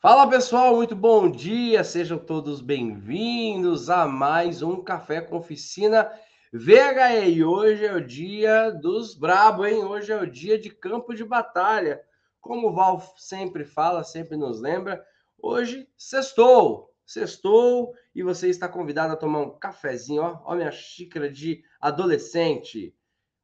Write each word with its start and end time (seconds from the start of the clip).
Fala 0.00 0.30
pessoal, 0.30 0.76
muito 0.76 0.94
bom 0.94 1.28
dia, 1.28 1.82
sejam 1.82 2.16
todos 2.18 2.60
bem-vindos 2.60 3.90
a 3.90 4.06
mais 4.06 4.62
um 4.62 4.80
Café 4.80 5.20
com 5.20 5.36
Oficina 5.36 6.08
VHE. 6.52 7.42
Hoje 7.42 7.84
é 7.84 7.92
o 7.92 8.06
dia 8.06 8.70
dos 8.70 9.16
brabo, 9.16 9.66
hein? 9.66 9.82
Hoje 9.82 10.12
é 10.12 10.16
o 10.16 10.24
dia 10.24 10.56
de 10.56 10.70
campo 10.70 11.12
de 11.12 11.24
batalha. 11.24 12.00
Como 12.40 12.68
o 12.68 12.72
Val 12.72 13.02
sempre 13.16 13.64
fala, 13.64 14.04
sempre 14.04 14.36
nos 14.36 14.60
lembra, 14.60 15.04
hoje 15.36 15.88
sextou, 15.96 16.94
sextou 17.04 17.92
e 18.14 18.22
você 18.22 18.48
está 18.48 18.68
convidado 18.68 19.14
a 19.14 19.16
tomar 19.16 19.40
um 19.40 19.58
cafezinho, 19.58 20.22
ó, 20.22 20.40
ó 20.44 20.54
minha 20.54 20.70
xícara 20.70 21.28
de 21.28 21.64
adolescente. 21.80 22.94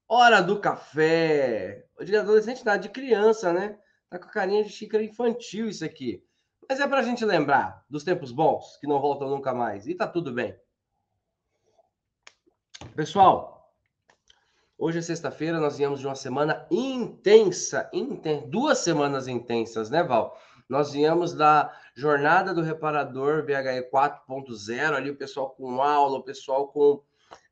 Hora 0.07 0.41
do 0.41 0.61
café. 0.61 1.85
De 2.01 2.17
adolescente 2.17 2.65
nada, 2.65 2.79
de 2.79 2.91
criança, 2.91 3.53
né? 3.53 3.77
Tá 4.09 4.21
com 4.21 4.27
a 4.27 4.31
carinha 4.31 4.63
de 4.63 4.71
xícara 4.71 5.03
infantil 5.03 5.69
isso 5.69 5.85
aqui. 5.85 6.23
Mas 6.69 6.81
é 6.81 6.87
para 6.87 7.01
a 7.01 7.03
gente 7.03 7.25
lembrar 7.25 7.85
dos 7.89 8.05
tempos 8.05 8.33
bons, 8.33 8.77
que 8.79 8.87
não 8.87 9.01
voltam 9.01 9.29
nunca 9.29 9.53
mais. 9.53 9.87
E 9.87 9.95
tá 9.95 10.07
tudo 10.07 10.33
bem. 10.33 10.57
Pessoal, 12.95 13.73
hoje 14.79 14.99
é 14.99 15.03
sexta-feira, 15.03 15.59
nós 15.59 15.79
viemos 15.79 16.01
de 16.01 16.07
uma 16.07 16.15
semana 16.15 16.67
intensa, 16.71 17.89
inten... 17.93 18.49
duas 18.49 18.79
semanas 18.79 19.27
intensas, 19.29 19.91
né, 19.91 20.03
Val? 20.03 20.39
Nós 20.69 20.93
viemos 20.93 21.35
da 21.35 21.73
jornada 21.95 22.55
do 22.55 22.63
reparador 22.63 23.45
VHE 23.45 23.91
4.0, 23.91 24.95
ali 24.95 25.11
o 25.11 25.17
pessoal 25.17 25.51
com 25.51 25.83
aula, 25.83 26.19
o 26.19 26.23
pessoal 26.23 26.69
com 26.69 27.03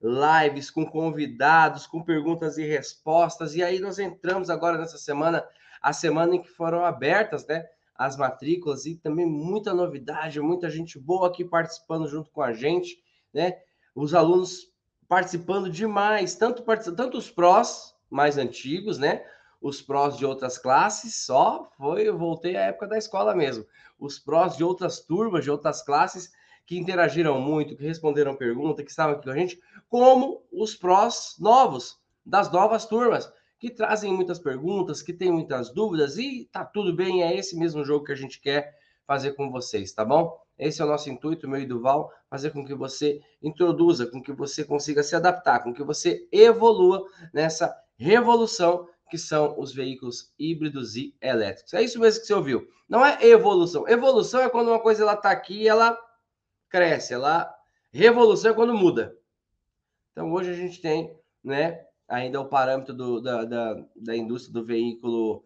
lives, 0.01 0.71
com 0.71 0.87
convidados, 0.87 1.87
com 1.87 2.03
perguntas 2.03 2.57
e 2.57 2.65
respostas. 2.65 3.55
E 3.55 3.63
aí 3.63 3.79
nós 3.81 3.99
entramos 3.99 4.49
agora 4.49 4.79
nessa 4.79 4.99
semana, 4.99 5.47
a 5.81 5.93
semana 5.93 6.37
em 6.37 6.43
que 6.43 6.49
foram 6.49 6.85
abertas, 6.85 7.47
né? 7.47 7.69
As 8.05 8.17
matrículas 8.17 8.87
e 8.87 8.97
também 8.97 9.27
muita 9.27 9.73
novidade, 9.73 10.41
muita 10.41 10.69
gente 10.69 10.99
boa 10.99 11.29
aqui 11.29 11.45
participando 11.45 12.09
junto 12.09 12.31
com 12.31 12.43
a 12.43 12.53
gente, 12.53 13.03
né? 13.33 13.59
Os 13.95 14.15
alunos 14.15 14.73
participando 15.09 15.71
demais, 15.71 16.35
tanto, 16.35 16.63
tanto 16.97 17.19
os 17.19 17.31
prós 17.31 17.95
mais 18.11 18.39
antigos, 18.39 18.99
né? 18.99 19.25
Os 19.61 19.81
prós 19.81 20.17
de 20.17 20.27
outras 20.27 20.59
classes, 20.59 21.25
só 21.25 21.71
foi, 21.77 22.09
eu 22.09 22.19
voltei 22.19 22.57
à 22.57 22.63
época 22.63 22.89
da 22.89 22.99
escola 22.99 23.35
mesmo. 23.35 23.65
Os 23.99 24.19
prós 24.19 24.57
de 24.57 24.65
outras 24.65 25.01
turmas, 25.01 25.45
de 25.45 25.51
outras 25.51 25.83
classes 25.83 26.33
que 26.67 26.79
interagiram 26.79 27.41
muito, 27.41 27.77
que 27.77 27.85
responderam 27.85 28.35
perguntas, 28.35 28.85
que 28.85 28.91
estavam 28.91 29.15
aqui 29.15 29.25
com 29.25 29.31
a 29.31 29.37
gente, 29.37 29.61
como 29.89 30.43
os 30.51 30.75
prós 30.75 31.37
novos, 31.39 32.01
das 32.25 32.51
novas 32.51 32.87
turmas 32.87 33.33
que 33.63 33.71
trazem 33.71 34.13
muitas 34.13 34.41
perguntas, 34.41 35.03
que 35.03 35.13
têm 35.13 35.31
muitas 35.31 35.73
dúvidas 35.73 36.19
e 36.19 36.49
tá 36.51 36.65
tudo 36.65 36.93
bem, 36.93 37.23
é 37.23 37.33
esse 37.33 37.57
mesmo 37.57 37.85
jogo 37.85 38.05
que 38.05 38.11
a 38.11 38.17
gente 38.17 38.41
quer 38.41 38.77
fazer 39.07 39.35
com 39.35 39.53
vocês, 39.53 39.93
tá 39.93 40.05
bom? 40.05 40.37
Esse 40.59 40.83
é 40.83 40.85
o 40.85 40.89
nosso 40.89 41.09
intuito, 41.09 41.49
meu 41.49 41.61
e 41.61 41.65
do 41.65 41.81
Val, 41.81 42.13
fazer 42.29 42.51
com 42.51 42.65
que 42.65 42.75
você 42.75 43.21
introduza, 43.41 44.09
com 44.09 44.21
que 44.21 44.33
você 44.33 44.65
consiga 44.65 45.01
se 45.05 45.15
adaptar, 45.15 45.61
com 45.63 45.73
que 45.73 45.85
você 45.85 46.27
evolua 46.33 47.07
nessa 47.33 47.73
revolução 47.97 48.89
que 49.09 49.17
são 49.17 49.57
os 49.57 49.73
veículos 49.73 50.35
híbridos 50.37 50.97
e 50.97 51.15
elétricos. 51.21 51.73
É 51.73 51.83
isso 51.83 52.01
mesmo 52.01 52.21
que 52.21 52.27
você 52.27 52.35
ouviu. 52.35 52.67
Não 52.89 53.07
é 53.07 53.25
evolução. 53.25 53.87
Evolução 53.87 54.41
é 54.41 54.51
quando 54.51 54.71
uma 54.71 54.81
coisa 54.81 55.05
ela 55.05 55.15
tá 55.15 55.31
aqui 55.31 55.63
e 55.63 55.69
ela 55.69 55.97
cresce, 56.69 57.15
ela 57.15 57.55
revolução 57.93 58.51
é 58.51 58.55
quando 58.55 58.75
muda. 58.75 59.17
Então 60.11 60.33
hoje 60.33 60.51
a 60.51 60.55
gente 60.55 60.81
tem, 60.81 61.17
né, 61.45 61.87
ainda 62.09 62.41
o 62.41 62.49
parâmetro 62.49 62.95
do, 62.95 63.21
da, 63.21 63.45
da, 63.45 63.85
da, 63.97 64.17
indústria 64.17 64.53
do 64.53 64.65
veículo 64.65 65.45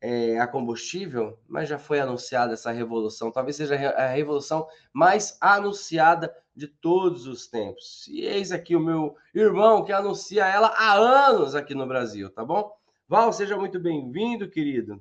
é, 0.00 0.38
a 0.38 0.46
combustível, 0.46 1.38
mas 1.48 1.68
já 1.68 1.78
foi 1.78 2.00
anunciada 2.00 2.54
essa 2.54 2.70
revolução. 2.70 3.30
Talvez 3.30 3.56
seja 3.56 3.74
a 3.90 4.08
revolução 4.08 4.66
mais 4.92 5.36
anunciada 5.40 6.34
de 6.54 6.66
todos 6.66 7.26
os 7.26 7.46
tempos. 7.46 8.06
E 8.08 8.22
eis 8.22 8.52
aqui 8.52 8.74
o 8.74 8.80
meu 8.80 9.14
irmão 9.34 9.84
que 9.84 9.92
anuncia 9.92 10.46
ela 10.46 10.68
há 10.68 10.94
anos 10.94 11.54
aqui 11.54 11.74
no 11.74 11.86
Brasil, 11.86 12.30
tá 12.30 12.44
bom? 12.44 12.72
Val, 13.08 13.32
seja 13.32 13.56
muito 13.56 13.78
bem-vindo, 13.78 14.48
querido. 14.48 15.00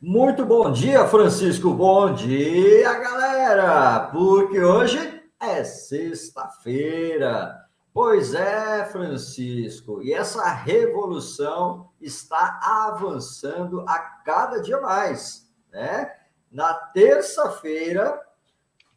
Muito 0.00 0.44
bom 0.44 0.72
dia, 0.72 1.06
Francisco. 1.06 1.72
Bom 1.72 2.12
dia, 2.12 2.92
galera! 2.98 4.08
Porque 4.10 4.60
hoje 4.60 5.22
é 5.40 5.62
sexta-feira. 5.62 7.61
Pois 7.94 8.32
é, 8.32 8.86
Francisco, 8.86 10.02
e 10.02 10.14
essa 10.14 10.48
revolução 10.48 11.90
está 12.00 12.58
avançando 12.62 13.82
a 13.82 13.98
cada 13.98 14.62
dia 14.62 14.80
mais, 14.80 15.46
né? 15.70 16.10
Na 16.50 16.72
terça-feira, 16.72 18.18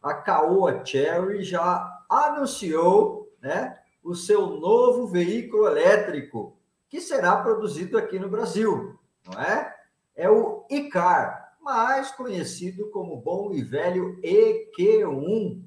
a 0.02 0.14
Caoa 0.14 0.86
Cherry 0.86 1.44
já 1.44 2.06
anunciou, 2.10 3.30
né, 3.42 3.78
o 4.02 4.16
seu 4.16 4.48
novo 4.48 5.08
veículo 5.08 5.68
elétrico 5.68 6.58
que 6.88 7.02
será 7.02 7.36
produzido 7.38 7.98
aqui 7.98 8.18
no 8.18 8.30
Brasil, 8.30 8.98
não 9.26 9.42
é? 9.42 9.76
É 10.16 10.30
o 10.30 10.66
Icar, 10.70 11.58
mais 11.60 12.12
conhecido 12.12 12.90
como 12.92 13.18
bom 13.18 13.52
e 13.52 13.62
velho 13.62 14.22
EQ1, 14.22 15.65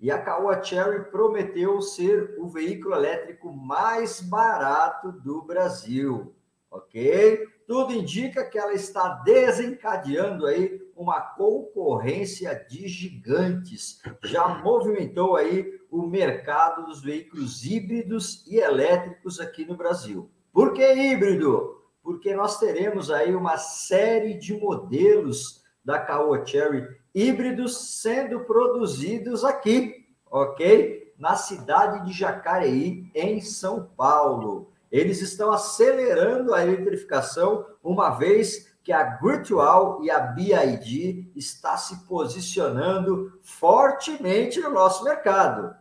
e 0.00 0.10
a 0.10 0.18
Caoa 0.18 0.62
Cherry 0.62 1.10
prometeu 1.10 1.82
ser 1.82 2.34
o 2.38 2.48
veículo 2.48 2.94
elétrico 2.94 3.52
mais 3.52 4.20
barato 4.20 5.12
do 5.12 5.42
Brasil, 5.42 6.34
ok? 6.70 7.46
Tudo 7.66 7.92
indica 7.92 8.44
que 8.44 8.58
ela 8.58 8.72
está 8.72 9.22
desencadeando 9.24 10.46
aí 10.46 10.80
uma 10.96 11.20
concorrência 11.20 12.54
de 12.68 12.88
gigantes. 12.88 14.00
Já 14.24 14.48
movimentou 14.48 15.36
aí 15.36 15.78
o 15.90 16.02
mercado 16.06 16.86
dos 16.86 17.02
veículos 17.02 17.64
híbridos 17.64 18.46
e 18.46 18.56
elétricos 18.56 19.38
aqui 19.38 19.64
no 19.66 19.76
Brasil. 19.76 20.30
Por 20.52 20.72
que 20.72 20.94
híbrido? 20.94 21.78
Porque 22.02 22.34
nós 22.34 22.58
teremos 22.58 23.10
aí 23.10 23.34
uma 23.34 23.58
série 23.58 24.34
de 24.34 24.54
modelos 24.54 25.62
da 25.84 25.98
Caoa 25.98 26.44
Cherry 26.44 26.86
híbridos 27.14 28.00
sendo 28.00 28.40
produzidos 28.40 29.44
aqui, 29.44 30.06
ok? 30.30 31.14
Na 31.18 31.36
cidade 31.36 32.04
de 32.06 32.12
Jacareí, 32.12 33.10
em 33.14 33.40
São 33.40 33.90
Paulo. 33.96 34.70
Eles 34.90 35.20
estão 35.20 35.52
acelerando 35.52 36.54
a 36.54 36.62
eletrificação, 36.62 37.66
uma 37.82 38.10
vez 38.10 38.70
que 38.82 38.92
a 38.92 39.18
Virtual 39.18 40.02
e 40.02 40.10
a 40.10 40.18
BID 40.18 41.30
está 41.36 41.76
se 41.76 42.06
posicionando 42.06 43.38
fortemente 43.42 44.60
no 44.60 44.70
nosso 44.70 45.04
mercado. 45.04 45.74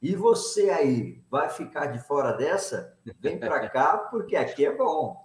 E 0.00 0.14
você 0.14 0.70
aí 0.70 1.22
vai 1.30 1.48
ficar 1.48 1.86
de 1.86 1.98
fora 1.98 2.32
dessa? 2.32 2.96
Vem 3.20 3.38
para 3.38 3.68
cá, 3.70 3.98
porque 4.10 4.36
aqui 4.36 4.64
é 4.64 4.74
bom. 4.74 5.16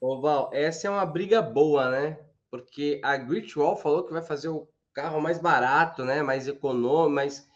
Ô 0.00 0.20
Val, 0.20 0.50
essa 0.52 0.86
é 0.86 0.90
uma 0.90 1.06
briga 1.06 1.40
boa, 1.40 1.90
né? 1.90 2.18
Porque 2.54 3.00
a 3.02 3.16
Great 3.16 3.58
Wall 3.58 3.76
falou 3.76 4.04
que 4.04 4.12
vai 4.12 4.22
fazer 4.22 4.48
o 4.48 4.68
carro 4.92 5.20
mais 5.20 5.40
barato, 5.40 6.04
né? 6.04 6.22
Mais 6.22 6.46
econômico, 6.46 7.10
mais, 7.10 7.48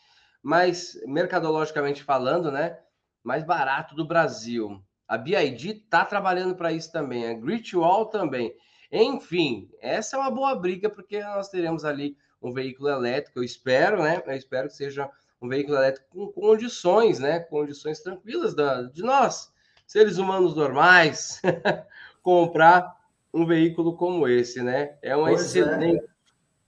mais 0.42 1.00
mercadologicamente 1.06 2.03
falando, 2.03 2.50
né? 2.50 2.81
Mais 3.22 3.44
barato 3.44 3.94
do 3.94 4.04
Brasil. 4.04 4.82
A 5.06 5.16
BID 5.16 5.84
está 5.84 6.04
trabalhando 6.04 6.56
para 6.56 6.72
isso 6.72 6.91
também, 6.91 7.28
a 7.28 7.34
Great 7.34 7.76
Wall 7.76 8.06
também. 8.06 8.53
Enfim, 8.91 9.70
essa 9.81 10.16
é 10.16 10.19
uma 10.19 10.32
boa 10.32 10.56
briga, 10.56 10.91
porque 10.91 11.22
nós 11.22 11.48
teremos 11.48 11.84
ali 11.84 12.16
um 12.42 12.53
veículo 12.53 12.88
elétrico, 12.88 13.38
eu 13.38 13.44
espero, 13.44 14.03
né? 14.03 14.20
Eu 14.26 14.34
espero 14.34 14.66
que 14.66 14.75
seja 14.75 15.09
um 15.41 15.48
veículo 15.48 15.76
elétrico 15.76 16.09
com 16.10 16.32
condições, 16.32 17.20
né? 17.20 17.38
Condições 17.38 18.00
tranquilas 18.00 18.53
da, 18.53 18.82
de 18.82 19.03
nós, 19.03 19.53
seres 19.86 20.19
humanos 20.19 20.56
normais, 20.56 21.41
comprar 22.20 22.97
um 23.38 23.47
veículo 23.47 23.97
como 23.97 24.28
esse, 24.28 24.62
né? 24.62 24.97
É 25.03 25.16
um 25.16 25.25
pois 25.25 25.42
excelente. 25.42 25.98
É. 25.98 26.09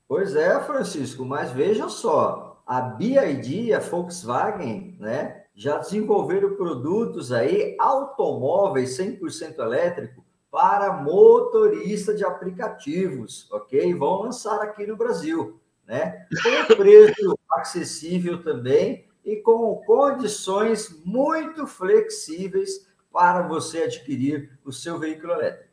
Pois 0.07 0.35
é, 0.35 0.59
Francisco, 0.61 1.23
mas 1.23 1.51
veja 1.51 1.87
só, 1.87 2.61
a 2.67 2.81
BID 2.81 3.67
e 3.67 3.73
a 3.73 3.79
Volkswagen, 3.79 4.97
né, 4.99 5.45
já 5.55 5.77
desenvolveram 5.77 6.55
produtos 6.55 7.31
aí, 7.31 7.75
automóveis 7.79 8.97
100% 8.97 9.59
elétrico 9.59 10.23
para 10.49 11.01
motorista 11.01 12.13
de 12.13 12.25
aplicativos, 12.25 13.49
ok? 13.51 13.93
Vão 13.93 14.23
lançar 14.23 14.61
aqui 14.61 14.85
no 14.85 14.97
Brasil, 14.97 15.61
né? 15.87 16.27
Com 16.67 16.75
preço 16.75 17.37
acessível 17.53 18.43
também 18.43 19.05
e 19.23 19.37
com 19.37 19.81
condições 19.85 21.01
muito 21.05 21.65
flexíveis 21.65 22.85
para 23.11 23.47
você 23.47 23.83
adquirir 23.83 24.59
o 24.65 24.73
seu 24.73 24.99
veículo 24.99 25.33
elétrico. 25.33 25.70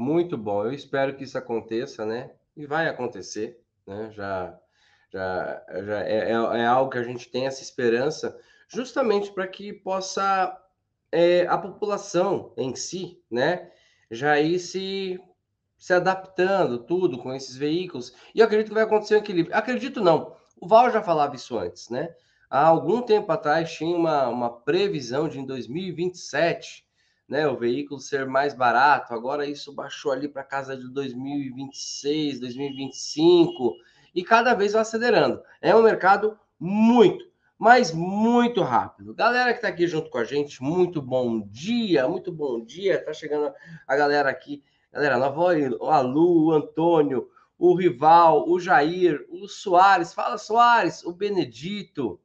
Muito 0.00 0.38
bom. 0.38 0.64
Eu 0.64 0.72
espero 0.72 1.14
que 1.14 1.24
isso 1.24 1.36
aconteça, 1.36 2.06
né? 2.06 2.30
E 2.56 2.64
vai 2.64 2.88
acontecer, 2.88 3.62
né? 3.86 4.10
Já, 4.10 4.58
já, 5.12 5.62
já 5.84 6.00
é, 6.06 6.30
é, 6.30 6.32
é 6.32 6.66
algo 6.66 6.90
que 6.90 6.96
a 6.96 7.02
gente 7.02 7.28
tem 7.28 7.46
essa 7.46 7.62
esperança, 7.62 8.34
justamente 8.66 9.30
para 9.30 9.46
que 9.46 9.74
possa 9.74 10.58
é, 11.12 11.46
a 11.46 11.58
população 11.58 12.54
em 12.56 12.74
si, 12.74 13.22
né? 13.30 13.70
Já 14.10 14.40
ir 14.40 14.58
se 14.58 15.20
se 15.76 15.92
adaptando 15.92 16.78
tudo 16.78 17.18
com 17.18 17.34
esses 17.34 17.54
veículos. 17.54 18.14
E 18.34 18.42
acredito 18.42 18.68
que 18.68 18.74
vai 18.74 18.84
acontecer 18.84 19.16
um 19.16 19.18
equilíbrio. 19.18 19.54
Acredito 19.54 20.00
não. 20.00 20.34
O 20.58 20.66
Val 20.66 20.90
já 20.90 21.02
falava 21.02 21.36
isso 21.36 21.58
antes, 21.58 21.90
né? 21.90 22.14
Há 22.48 22.66
algum 22.66 23.02
tempo 23.02 23.30
atrás 23.30 23.70
tinha 23.70 23.94
uma, 23.94 24.28
uma 24.28 24.50
previsão 24.50 25.28
de 25.28 25.38
em 25.38 25.44
2027 25.44 26.86
né, 27.30 27.46
o 27.46 27.56
veículo 27.56 28.00
ser 28.00 28.26
mais 28.26 28.52
barato. 28.52 29.14
Agora 29.14 29.46
isso 29.46 29.72
baixou 29.72 30.10
ali 30.10 30.26
para 30.26 30.42
casa 30.42 30.76
de 30.76 30.92
2026, 30.92 32.40
2025 32.40 33.76
e 34.12 34.24
cada 34.24 34.52
vez 34.52 34.72
vai 34.72 34.82
acelerando. 34.82 35.40
É 35.62 35.74
um 35.74 35.82
mercado 35.82 36.36
muito, 36.58 37.24
mas 37.56 37.92
muito 37.92 38.62
rápido. 38.62 39.14
Galera 39.14 39.52
que 39.52 39.58
está 39.58 39.68
aqui 39.68 39.86
junto 39.86 40.10
com 40.10 40.18
a 40.18 40.24
gente, 40.24 40.60
muito 40.60 41.00
bom 41.00 41.40
dia, 41.46 42.08
muito 42.08 42.32
bom 42.32 42.64
dia. 42.64 43.02
Tá 43.04 43.12
chegando 43.12 43.54
a 43.86 43.96
galera 43.96 44.28
aqui, 44.28 44.64
galera 44.92 45.16
nova, 45.16 45.54
o 45.80 45.86
Alu, 45.88 46.46
o 46.46 46.52
Antônio, 46.52 47.30
o 47.56 47.76
Rival, 47.76 48.48
o 48.48 48.58
Jair, 48.58 49.24
o 49.30 49.46
Soares. 49.46 50.12
Fala 50.12 50.36
Soares, 50.36 51.04
o 51.04 51.12
Benedito. 51.12 52.20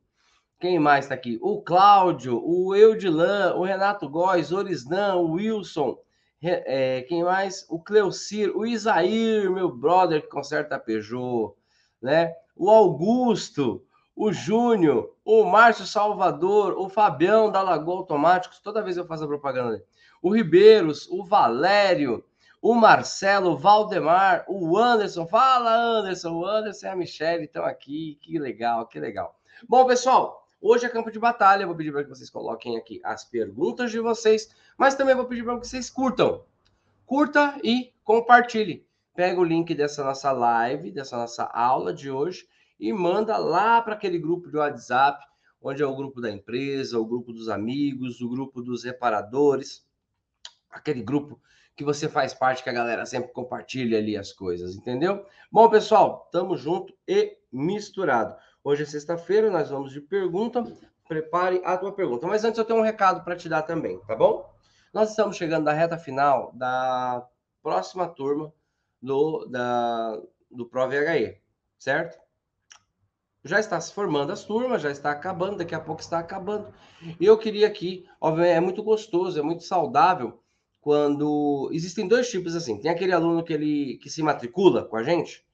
Quem 0.66 0.80
mais 0.80 1.06
está 1.06 1.14
aqui? 1.14 1.38
O 1.44 1.62
Cláudio, 1.62 2.42
o 2.44 2.76
Eudilan, 2.76 3.54
o 3.54 3.64
Renato 3.64 4.10
Góes, 4.10 4.52
o 4.52 4.58
Orisnan, 4.58 5.14
o 5.14 5.34
Wilson. 5.34 5.96
É, 6.42 7.04
quem 7.04 7.24
mais? 7.24 7.68
O 7.70 7.80
Cleucir, 7.80 8.52
o 8.58 8.66
Isair, 8.66 9.48
meu 9.52 9.70
brother 9.70 10.24
que 10.24 10.28
conserta 10.28 10.76
a 10.76 10.80
Peugeot, 10.80 11.54
né? 12.02 12.34
O 12.56 12.72
Augusto, 12.72 13.86
o 14.16 14.34
Júnior, 14.34 15.16
o 15.24 15.44
Márcio 15.44 15.86
Salvador, 15.86 16.74
o 16.80 16.90
Fabião 16.90 17.52
da 17.52 17.62
Lagoa 17.62 17.98
Automáticos, 17.98 18.58
toda 18.60 18.82
vez 18.82 18.98
eu 18.98 19.06
faço 19.06 19.24
a 19.26 19.28
propaganda 19.28 19.74
dele. 19.74 19.84
O 20.20 20.34
Ribeiros, 20.34 21.08
o 21.12 21.24
Valério, 21.24 22.26
o 22.60 22.74
Marcelo, 22.74 23.52
o 23.52 23.58
Valdemar, 23.58 24.44
o 24.48 24.76
Anderson. 24.80 25.28
Fala, 25.28 25.76
Anderson. 25.76 26.32
O 26.32 26.44
Anderson 26.44 26.88
e 26.88 26.90
a 26.90 26.96
Michelle 26.96 27.44
estão 27.44 27.64
aqui. 27.64 28.18
Que 28.20 28.40
legal, 28.40 28.88
que 28.88 29.00
legal. 29.00 29.40
Bom, 29.70 29.86
pessoal, 29.86 30.45
Hoje 30.68 30.84
é 30.84 30.90
campo 30.90 31.12
de 31.12 31.20
batalha. 31.20 31.68
Vou 31.68 31.76
pedir 31.76 31.92
para 31.92 32.02
que 32.04 32.10
vocês 32.10 32.28
coloquem 32.28 32.76
aqui 32.76 33.00
as 33.04 33.24
perguntas 33.24 33.92
de 33.92 34.00
vocês, 34.00 34.50
mas 34.76 34.96
também 34.96 35.14
vou 35.14 35.26
pedir 35.26 35.44
para 35.44 35.60
que 35.60 35.68
vocês 35.68 35.92
curtam. 35.92 36.44
Curta 37.06 37.56
e 37.64 37.94
compartilhe. 38.04 38.84
Pega 39.14 39.40
o 39.40 39.44
link 39.44 39.76
dessa 39.76 40.04
nossa 40.04 40.32
live, 40.32 40.90
dessa 40.90 41.18
nossa 41.18 41.44
aula 41.44 41.94
de 41.94 42.10
hoje 42.10 42.48
e 42.80 42.92
manda 42.92 43.38
lá 43.38 43.80
para 43.80 43.94
aquele 43.94 44.18
grupo 44.18 44.50
de 44.50 44.58
WhatsApp, 44.58 45.24
onde 45.62 45.84
é 45.84 45.86
o 45.86 45.96
grupo 45.96 46.20
da 46.20 46.32
empresa, 46.32 46.98
o 46.98 47.06
grupo 47.06 47.32
dos 47.32 47.48
amigos, 47.48 48.20
o 48.20 48.28
grupo 48.28 48.60
dos 48.60 48.84
reparadores, 48.84 49.88
aquele 50.68 51.04
grupo 51.04 51.40
que 51.76 51.84
você 51.84 52.10
faz 52.10 52.34
parte, 52.34 52.64
que 52.64 52.70
a 52.72 52.74
galera 52.74 53.06
sempre 53.06 53.32
compartilha 53.32 54.00
ali 54.00 54.18
as 54.18 54.34
coisas, 54.34 54.76
entendeu? 54.76 55.28
Bom, 55.52 55.70
pessoal, 55.70 56.28
tamo 56.32 56.58
junto 56.58 56.92
e 57.08 57.38
misturado. 57.52 58.36
Hoje 58.68 58.82
é 58.82 58.86
sexta-feira, 58.88 59.52
nós 59.52 59.70
vamos 59.70 59.94
de 59.94 60.02
pergunta. 60.02 60.66
Prepare 61.08 61.62
a 61.64 61.78
tua 61.78 61.92
pergunta. 61.92 62.26
Mas 62.26 62.44
antes 62.44 62.58
eu 62.58 62.66
tenho 62.66 62.80
um 62.80 62.82
recado 62.82 63.24
para 63.24 63.36
te 63.36 63.48
dar 63.48 63.62
também, 63.62 64.00
tá 64.08 64.16
bom? 64.16 64.52
Nós 64.92 65.12
estamos 65.12 65.38
chegando 65.38 65.66
na 65.66 65.72
reta 65.72 66.00
final 66.00 66.52
da 66.52 67.28
próxima 67.62 68.08
turma 68.08 68.52
do, 69.00 69.46
da, 69.46 70.20
do 70.50 70.66
ProVHE, 70.66 71.40
certo? 71.78 72.18
Já 73.44 73.60
está 73.60 73.80
se 73.80 73.94
formando 73.94 74.32
as 74.32 74.44
turmas, 74.44 74.82
já 74.82 74.90
está 74.90 75.12
acabando, 75.12 75.58
daqui 75.58 75.76
a 75.76 75.80
pouco 75.80 76.02
está 76.02 76.18
acabando. 76.18 76.74
E 77.20 77.24
eu 77.24 77.38
queria 77.38 77.68
aqui, 77.68 78.10
obviamente, 78.20 78.58
é 78.58 78.60
muito 78.60 78.82
gostoso, 78.82 79.38
é 79.38 79.44
muito 79.44 79.62
saudável 79.62 80.42
quando 80.82 81.70
existem 81.72 82.08
dois 82.08 82.32
tipos 82.32 82.56
assim. 82.56 82.80
Tem 82.82 82.90
aquele 82.90 83.14
aluno 83.14 83.44
que 83.44 83.54
ele 83.54 84.00
que 84.02 84.10
se 84.10 84.24
matricula 84.24 84.84
com 84.86 84.96
a 84.98 85.04
gente, 85.04 85.45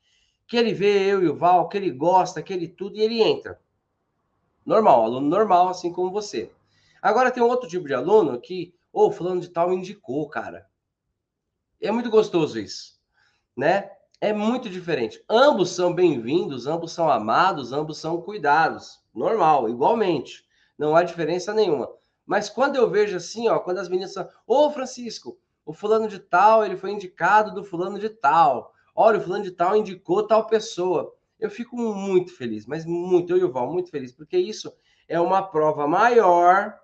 que 0.52 0.58
ele 0.58 0.74
vê 0.74 1.10
eu 1.10 1.24
e 1.24 1.30
o 1.30 1.34
Val, 1.38 1.70
que 1.70 1.78
ele 1.78 1.90
gosta, 1.90 2.44
que 2.44 2.52
ele 2.52 2.68
tudo, 2.68 2.98
e 2.98 3.02
ele 3.02 3.22
entra. 3.22 3.58
Normal, 4.66 5.06
aluno 5.06 5.30
normal, 5.30 5.70
assim 5.70 5.94
como 5.94 6.12
você. 6.12 6.52
Agora 7.02 7.32
tem 7.32 7.42
um 7.42 7.48
outro 7.48 7.70
tipo 7.70 7.88
de 7.88 7.94
aluno 7.94 8.38
que, 8.38 8.76
ou 8.92 9.08
oh, 9.08 9.12
fulano 9.14 9.40
de 9.40 9.48
tal 9.48 9.72
indicou, 9.72 10.28
cara. 10.28 10.68
É 11.80 11.90
muito 11.90 12.10
gostoso 12.10 12.60
isso, 12.60 13.00
né? 13.56 13.92
É 14.20 14.34
muito 14.34 14.70
diferente. 14.70 15.24
Ambos 15.30 15.70
são 15.70 15.96
bem-vindos, 15.96 16.68
ambos 16.68 16.92
são 16.92 17.10
amados, 17.10 17.72
ambos 17.72 17.98
são 17.98 18.22
cuidados. 18.22 19.00
Normal, 19.16 19.70
igualmente. 19.70 20.46
Não 20.78 20.98
há 20.98 21.04
diferença 21.04 21.54
nenhuma. 21.54 21.90
Mas 22.26 22.50
quando 22.50 22.76
eu 22.76 22.90
vejo 22.90 23.16
assim, 23.16 23.48
ó, 23.48 23.58
quando 23.60 23.78
as 23.78 23.88
meninas 23.88 24.14
falam, 24.14 24.30
ô 24.46 24.70
Francisco, 24.70 25.40
o 25.66 25.72
fulano 25.72 26.10
de 26.10 26.20
tal, 26.20 26.66
ele 26.66 26.76
foi 26.76 26.92
indicado 26.92 27.54
do 27.54 27.64
fulano 27.64 27.98
de 27.98 28.10
tal. 28.10 28.74
Olha, 28.96 29.20
o 29.20 29.22
fulano 29.22 29.44
de 29.44 29.52
tal 29.52 29.76
indicou 29.76 30.26
tal 30.28 30.48
pessoa. 30.48 31.14
Eu 31.40 31.50
fico 31.50 31.76
muito 31.76 32.36
feliz, 32.36 32.66
mas 32.66 32.86
muito, 32.86 33.34
eu 33.34 33.38
e 33.38 33.44
o 33.44 33.52
Val, 33.52 33.72
muito 33.72 33.90
feliz, 33.90 34.12
porque 34.12 34.38
isso 34.38 34.72
é 35.08 35.20
uma 35.20 35.42
prova 35.42 35.88
maior 35.88 36.80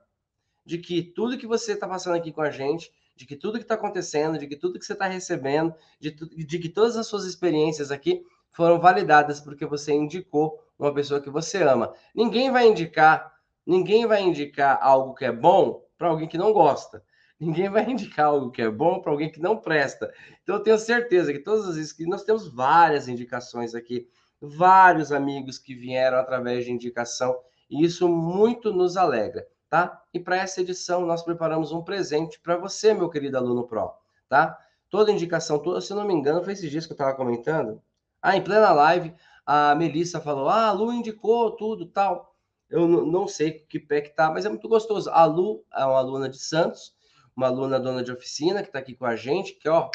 de 0.65 0.77
que 0.77 1.01
tudo 1.01 1.37
que 1.37 1.47
você 1.47 1.73
está 1.73 1.87
passando 1.87 2.15
aqui 2.15 2.31
com 2.31 2.41
a 2.41 2.49
gente, 2.49 2.91
de 3.15 3.25
que 3.25 3.35
tudo 3.35 3.57
que 3.57 3.63
está 3.63 3.75
acontecendo, 3.75 4.37
de 4.37 4.47
que 4.47 4.55
tudo 4.55 4.77
que 4.77 4.85
você 4.85 4.93
está 4.93 5.07
recebendo, 5.07 5.73
de, 5.99 6.11
de 6.11 6.59
que 6.59 6.69
todas 6.69 6.97
as 6.97 7.07
suas 7.07 7.25
experiências 7.25 7.91
aqui 7.91 8.23
foram 8.51 8.79
validadas 8.79 9.39
porque 9.39 9.65
você 9.65 9.93
indicou 9.93 10.59
uma 10.77 10.93
pessoa 10.93 11.21
que 11.21 11.29
você 11.29 11.63
ama. 11.63 11.93
Ninguém 12.13 12.51
vai 12.51 12.67
indicar, 12.67 13.33
ninguém 13.65 14.05
vai 14.05 14.21
indicar 14.21 14.77
algo 14.81 15.13
que 15.13 15.25
é 15.25 15.31
bom 15.31 15.83
para 15.97 16.09
alguém 16.09 16.27
que 16.27 16.37
não 16.37 16.51
gosta. 16.51 17.03
Ninguém 17.39 17.69
vai 17.69 17.89
indicar 17.89 18.27
algo 18.27 18.51
que 18.51 18.61
é 18.61 18.69
bom 18.69 18.99
para 18.99 19.11
alguém 19.11 19.31
que 19.31 19.39
não 19.39 19.57
presta. 19.57 20.11
Então, 20.41 20.55
eu 20.55 20.63
tenho 20.63 20.77
certeza 20.77 21.31
que 21.31 21.39
todas 21.39 21.67
as 21.67 21.75
vezes 21.75 21.93
que 21.93 22.05
nós 22.05 22.23
temos 22.23 22.47
várias 22.47 23.07
indicações 23.07 23.75
aqui, 23.75 24.07
vários 24.41 25.11
amigos 25.11 25.59
que 25.59 25.75
vieram 25.75 26.17
através 26.17 26.65
de 26.65 26.71
indicação, 26.71 27.37
e 27.69 27.83
isso 27.83 28.07
muito 28.07 28.71
nos 28.73 28.97
alegra, 28.97 29.47
tá? 29.69 30.01
E 30.13 30.19
para 30.19 30.37
essa 30.37 30.61
edição, 30.61 31.05
nós 31.05 31.23
preparamos 31.23 31.71
um 31.71 31.83
presente 31.83 32.39
para 32.39 32.57
você, 32.57 32.93
meu 32.93 33.09
querido 33.09 33.37
aluno 33.37 33.67
Pro, 33.67 33.91
tá? 34.27 34.57
Toda 34.89 35.11
indicação, 35.11 35.59
toda, 35.59 35.81
se 35.81 35.93
não 35.93 36.07
me 36.07 36.13
engano, 36.13 36.43
foi 36.43 36.53
esses 36.53 36.71
dias 36.71 36.85
que 36.85 36.93
eu 36.93 36.95
estava 36.95 37.15
comentando. 37.15 37.81
Ah, 38.21 38.37
em 38.37 38.43
plena 38.43 38.71
live, 38.71 39.13
a 39.45 39.75
Melissa 39.75 40.19
falou: 40.21 40.49
ah, 40.49 40.67
a 40.67 40.71
Lu 40.71 40.93
indicou 40.93 41.51
tudo 41.51 41.85
tal. 41.85 42.35
Eu 42.69 42.87
não 42.87 43.27
sei 43.27 43.51
que 43.51 43.79
pé 43.79 44.01
que 44.01 44.09
tá, 44.09 44.29
mas 44.31 44.45
é 44.45 44.49
muito 44.49 44.67
gostoso. 44.67 45.09
A 45.09 45.23
Lu 45.25 45.63
é 45.73 45.85
uma 45.85 45.99
aluna 45.99 46.27
de 46.29 46.37
Santos, 46.37 46.93
uma 47.37 47.47
aluna 47.47 47.79
dona 47.79 48.03
de 48.03 48.11
oficina 48.11 48.63
que 48.63 48.69
está 48.69 48.79
aqui 48.79 48.95
com 48.95 49.05
a 49.05 49.15
gente, 49.15 49.53
que 49.53 49.69
ó, 49.69 49.91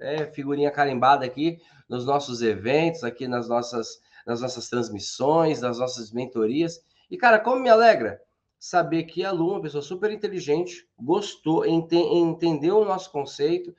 é 0.00 0.24
figurinha 0.26 0.70
carimbada 0.70 1.26
aqui 1.26 1.60
nos 1.86 2.06
nossos 2.06 2.40
eventos, 2.40 3.04
aqui 3.04 3.28
nas 3.28 3.46
nossas, 3.46 4.00
nas 4.26 4.40
nossas 4.40 4.70
transmissões, 4.70 5.60
nas 5.60 5.78
nossas 5.78 6.10
mentorias. 6.10 6.82
E, 7.10 7.18
cara, 7.18 7.38
como 7.38 7.60
me 7.60 7.68
alegra 7.68 8.18
saber 8.58 9.02
que 9.04 9.22
a 9.22 9.30
Lu, 9.30 9.50
uma 9.50 9.60
pessoa 9.60 9.82
super 9.82 10.10
inteligente, 10.10 10.88
gostou, 10.98 11.66
ente, 11.66 11.96
entendeu 11.96 12.78
o 12.78 12.84
nosso 12.86 13.10
conceito, 13.10 13.74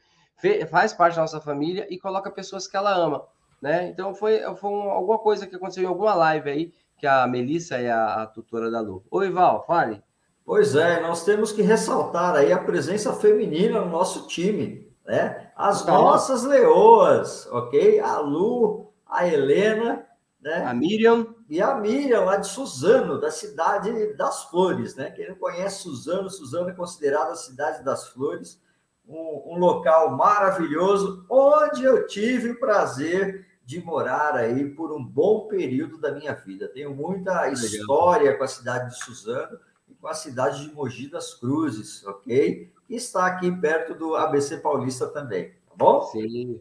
faz 0.69 0.93
parte 0.93 1.15
da 1.15 1.21
nossa 1.21 1.41
família 1.41 1.87
e 1.89 1.97
coloca 1.97 2.29
pessoas 2.29 2.67
que 2.67 2.77
ela 2.77 2.93
ama. 2.93 3.25
Né? 3.59 3.87
Então 3.87 4.13
foi, 4.13 4.41
foi 4.57 4.69
um, 4.69 4.91
alguma 4.91 5.17
coisa 5.17 5.47
que 5.47 5.55
aconteceu 5.55 5.83
em 5.83 5.87
alguma 5.87 6.13
live 6.13 6.49
aí, 6.49 6.73
que 6.97 7.07
a 7.07 7.25
Melissa 7.25 7.77
é 7.77 7.89
a, 7.89 8.23
a 8.23 8.27
tutora 8.27 8.69
da 8.69 8.81
Lu. 8.81 9.03
Oi, 9.09 9.29
Val, 9.31 9.65
fale. 9.65 10.03
Pois 10.45 10.75
é, 10.75 10.99
nós 11.01 11.23
temos 11.23 11.51
que 11.51 11.61
ressaltar 11.61 12.35
aí 12.35 12.51
a 12.51 12.57
presença 12.57 13.13
feminina 13.13 13.79
no 13.79 13.89
nosso 13.89 14.27
time, 14.27 14.91
né? 15.05 15.51
As 15.55 15.85
tá 15.85 15.93
nossas 15.93 16.43
leoas, 16.43 17.47
ok? 17.51 17.99
A 18.01 18.19
Lu, 18.19 18.91
a 19.07 19.25
Helena, 19.25 20.05
né? 20.41 20.65
A 20.65 20.73
Miriam. 20.73 21.33
E 21.49 21.61
a 21.61 21.75
Miriam, 21.75 22.25
lá 22.25 22.35
de 22.35 22.47
Suzano, 22.47 23.21
da 23.21 23.31
cidade 23.31 24.13
das 24.15 24.43
flores, 24.45 24.95
né? 24.95 25.11
Quem 25.11 25.29
não 25.29 25.35
conhece 25.35 25.83
Suzano, 25.83 26.29
Suzano 26.29 26.69
é 26.69 26.73
considerada 26.73 27.31
a 27.31 27.37
cidade 27.37 27.83
das 27.83 28.09
flores, 28.09 28.61
um, 29.07 29.53
um 29.53 29.57
local 29.57 30.11
maravilhoso, 30.11 31.25
onde 31.29 31.85
eu 31.85 32.05
tive 32.05 32.51
o 32.51 32.59
prazer 32.59 33.45
de 33.65 33.81
morar 33.81 34.35
aí 34.35 34.65
por 34.69 34.91
um 34.91 35.01
bom 35.01 35.47
período 35.47 35.97
da 35.97 36.11
minha 36.11 36.33
vida. 36.33 36.67
Tenho 36.67 36.93
muita 36.93 37.49
história 37.49 38.37
com 38.37 38.43
a 38.43 38.47
cidade 38.47 38.89
de 38.89 39.03
Suzano 39.03 39.57
com 40.03 40.09
a 40.09 40.13
cidade 40.13 40.67
de 40.67 40.75
Mogi 40.75 41.09
das 41.09 41.33
Cruzes, 41.33 42.05
ok? 42.05 42.69
E 42.89 42.93
está 42.93 43.25
aqui 43.25 43.49
perto 43.49 43.95
do 43.95 44.17
ABC 44.17 44.57
Paulista 44.57 45.07
também, 45.07 45.51
tá 45.65 45.73
bom? 45.77 46.01
Sim. 46.01 46.59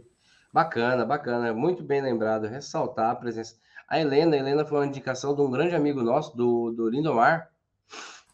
Bacana, 0.52 1.04
bacana. 1.04 1.52
Muito 1.52 1.82
bem 1.82 2.00
lembrado. 2.00 2.46
Ressaltar 2.46 3.10
a 3.10 3.16
presença. 3.16 3.56
A 3.88 3.98
Helena, 3.98 4.36
a 4.36 4.38
Helena 4.38 4.64
foi 4.64 4.78
uma 4.78 4.86
indicação 4.86 5.34
de 5.34 5.40
um 5.40 5.50
grande 5.50 5.74
amigo 5.74 6.04
nosso, 6.04 6.36
do, 6.36 6.70
do 6.70 6.88
Lindomar. 6.88 7.50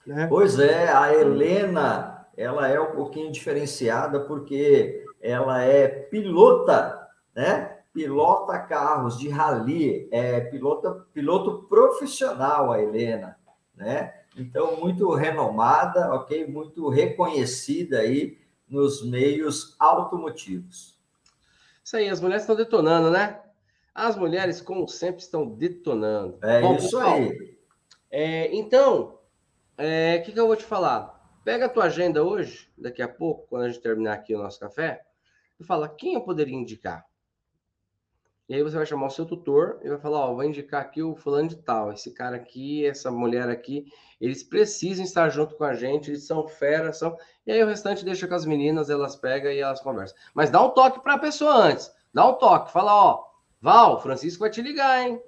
Né? 0.06 0.26
Pois 0.26 0.58
é, 0.58 0.92
a 0.92 1.14
Helena, 1.14 2.26
ela 2.36 2.68
é 2.68 2.78
um 2.78 2.92
pouquinho 2.92 3.32
diferenciada 3.32 4.20
porque 4.20 5.06
ela 5.22 5.62
é 5.62 5.88
pilota, 5.88 7.08
né? 7.34 7.78
Pilota 7.94 8.58
carros 8.58 9.18
de 9.18 9.30
rally, 9.30 10.06
é 10.12 10.38
pilota, 10.40 11.06
piloto 11.14 11.62
profissional, 11.66 12.70
a 12.70 12.82
Helena, 12.82 13.38
né? 13.74 14.17
Então, 14.38 14.76
muito 14.76 15.12
renomada, 15.14 16.12
ok? 16.14 16.46
Muito 16.46 16.88
reconhecida 16.88 17.98
aí 18.00 18.38
nos 18.68 19.04
meios 19.04 19.74
automotivos. 19.78 20.98
Isso 21.82 21.96
aí, 21.96 22.08
as 22.08 22.20
mulheres 22.20 22.42
estão 22.42 22.54
detonando, 22.54 23.10
né? 23.10 23.40
As 23.94 24.14
mulheres, 24.16 24.60
como 24.60 24.86
sempre, 24.86 25.22
estão 25.22 25.48
detonando. 25.48 26.38
É 26.42 26.60
Bom, 26.60 26.76
isso 26.76 26.84
pessoal, 26.84 27.14
aí. 27.14 27.58
É, 28.10 28.54
então, 28.54 29.18
o 29.76 29.82
é, 29.82 30.18
que, 30.18 30.32
que 30.32 30.38
eu 30.38 30.46
vou 30.46 30.56
te 30.56 30.64
falar? 30.64 31.18
Pega 31.44 31.66
a 31.66 31.68
tua 31.68 31.84
agenda 31.84 32.22
hoje, 32.22 32.68
daqui 32.76 33.02
a 33.02 33.08
pouco, 33.08 33.46
quando 33.48 33.62
a 33.64 33.68
gente 33.68 33.80
terminar 33.80 34.12
aqui 34.12 34.34
o 34.34 34.38
nosso 34.38 34.60
café, 34.60 35.02
e 35.58 35.64
fala 35.64 35.88
quem 35.88 36.14
eu 36.14 36.20
poderia 36.20 36.54
indicar. 36.54 37.06
E 38.48 38.54
aí 38.54 38.62
você 38.62 38.76
vai 38.76 38.86
chamar 38.86 39.08
o 39.08 39.10
seu 39.10 39.26
tutor 39.26 39.78
e 39.82 39.88
vai 39.88 39.98
falar, 39.98 40.20
ó, 40.20 40.34
vou 40.34 40.42
indicar 40.42 40.80
aqui 40.80 41.02
o 41.02 41.14
fulano 41.14 41.48
de 41.48 41.56
tal, 41.56 41.92
esse 41.92 42.12
cara 42.14 42.36
aqui, 42.36 42.86
essa 42.86 43.10
mulher 43.10 43.48
aqui, 43.50 43.92
eles 44.18 44.42
precisam 44.42 45.04
estar 45.04 45.28
junto 45.28 45.54
com 45.54 45.64
a 45.64 45.74
gente, 45.74 46.10
eles 46.10 46.26
são 46.26 46.48
fera, 46.48 46.92
são... 46.92 47.16
E 47.46 47.52
aí 47.52 47.62
o 47.62 47.66
restante 47.66 48.04
deixa 48.04 48.26
com 48.26 48.34
as 48.34 48.46
meninas, 48.46 48.88
elas 48.88 49.16
pegam 49.16 49.52
e 49.52 49.58
elas 49.58 49.80
conversam. 49.80 50.16
Mas 50.32 50.48
dá 50.48 50.62
um 50.62 50.70
toque 50.70 51.00
para 51.00 51.14
a 51.14 51.18
pessoa 51.18 51.54
antes, 51.54 51.92
dá 52.12 52.26
um 52.26 52.34
toque, 52.34 52.72
fala, 52.72 52.94
ó, 52.94 53.24
Val, 53.60 54.00
Francisco 54.00 54.40
vai 54.40 54.50
te 54.50 54.62
ligar, 54.62 55.02
hein? 55.02 55.20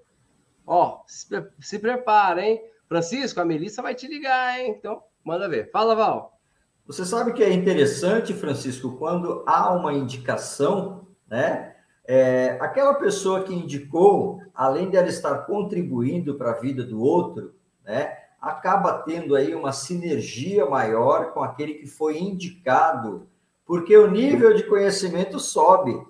Ó, 0.66 1.02
se, 1.06 1.26
se 1.60 1.78
prepara, 1.78 2.42
hein? 2.42 2.62
Francisco, 2.88 3.40
a 3.40 3.44
Melissa 3.44 3.82
vai 3.82 3.94
te 3.94 4.06
ligar, 4.06 4.58
hein? 4.58 4.74
Então, 4.78 5.02
manda 5.22 5.48
ver. 5.48 5.70
Fala, 5.70 5.94
Val. 5.94 6.38
Você 6.86 7.04
sabe 7.04 7.32
que 7.32 7.42
é 7.42 7.52
interessante, 7.52 8.32
Francisco, 8.32 8.96
quando 8.96 9.44
há 9.46 9.72
uma 9.72 9.92
indicação, 9.92 11.06
né? 11.28 11.69
É, 12.12 12.58
aquela 12.60 12.94
pessoa 12.94 13.44
que 13.44 13.54
indicou, 13.54 14.42
além 14.52 14.90
de 14.90 14.96
ela 14.96 15.06
estar 15.06 15.46
contribuindo 15.46 16.34
para 16.34 16.50
a 16.50 16.58
vida 16.58 16.82
do 16.82 17.00
outro, 17.00 17.54
né, 17.84 18.18
acaba 18.42 18.94
tendo 18.94 19.36
aí 19.36 19.54
uma 19.54 19.70
sinergia 19.70 20.66
maior 20.66 21.30
com 21.32 21.40
aquele 21.40 21.74
que 21.74 21.86
foi 21.86 22.18
indicado, 22.18 23.28
porque 23.64 23.96
o 23.96 24.10
nível 24.10 24.52
de 24.54 24.64
conhecimento 24.64 25.38
sobe. 25.38 26.04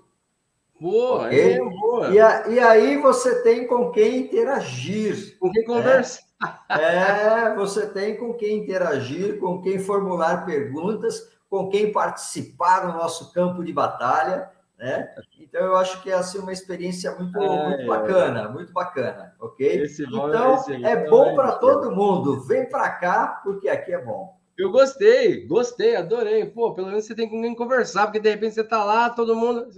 Boa, 0.81 1.27
okay? 1.27 1.53
é, 1.53 1.59
boa. 1.59 2.09
E, 2.09 2.19
a, 2.19 2.49
e, 2.49 2.59
aí 2.59 2.97
você 2.97 3.43
tem 3.43 3.67
com 3.67 3.91
quem 3.91 4.21
interagir. 4.21 5.37
Com 5.39 5.53
quem 5.53 5.65
conversar. 5.67 6.23
É, 6.71 7.55
você 7.55 7.87
tem 7.87 8.17
com 8.17 8.33
quem 8.33 8.61
interagir, 8.61 9.39
com 9.39 9.61
quem 9.61 9.79
formular 9.79 10.47
perguntas, 10.47 11.31
com 11.51 11.69
quem 11.69 11.93
participar 11.93 12.87
no 12.87 12.95
nosso 12.95 13.35
campo 13.35 13.63
de 13.63 13.71
batalha 13.71 14.49
né? 14.81 15.15
Então 15.39 15.61
eu 15.61 15.77
acho 15.77 16.03
que 16.03 16.11
é 16.11 16.15
assim 16.15 16.39
uma 16.39 16.53
experiência 16.53 17.15
muito, 17.15 17.39
é, 17.39 17.69
muito 17.69 17.87
bacana, 17.87 18.41
é. 18.41 18.49
muito 18.49 18.73
bacana, 18.73 19.35
ok? 19.39 19.83
Esse 19.83 20.05
então 20.05 20.55
esse 20.55 20.85
é 20.85 21.09
bom 21.09 21.35
para 21.35 21.53
todo 21.57 21.95
mundo. 21.95 22.41
Vem 22.41 22.67
para 22.67 22.89
cá 22.89 23.41
porque 23.45 23.69
aqui 23.69 23.93
é 23.93 24.03
bom. 24.03 24.35
Eu 24.57 24.71
gostei, 24.71 25.47
gostei, 25.47 25.97
adorei. 25.97 26.47
Pô, 26.47 26.73
pelo 26.73 26.89
menos 26.89 27.05
você 27.05 27.15
tem 27.15 27.29
com 27.29 27.43
quem 27.43 27.55
conversar, 27.55 28.07
porque 28.07 28.21
de 28.21 28.31
repente 28.31 28.55
você 28.55 28.65
tá 28.65 28.83
lá, 28.83 29.11
todo 29.11 29.37
mundo. 29.37 29.69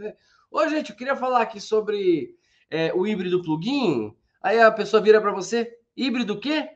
Ô, 0.51 0.69
gente, 0.69 0.91
eu 0.91 0.97
queria 0.97 1.17
falar 1.17 1.43
aqui 1.43 1.61
sobre 1.61 2.37
é, 2.71 2.93
o 2.95 3.05
híbrido 3.05 3.43
plugin. 3.43 4.17
Aí 4.41 4.61
a 4.61 4.71
pessoa 4.71 5.03
vira 5.03 5.21
para 5.21 5.33
você, 5.33 5.77
híbrido 5.97 6.39
quê? 6.39 6.69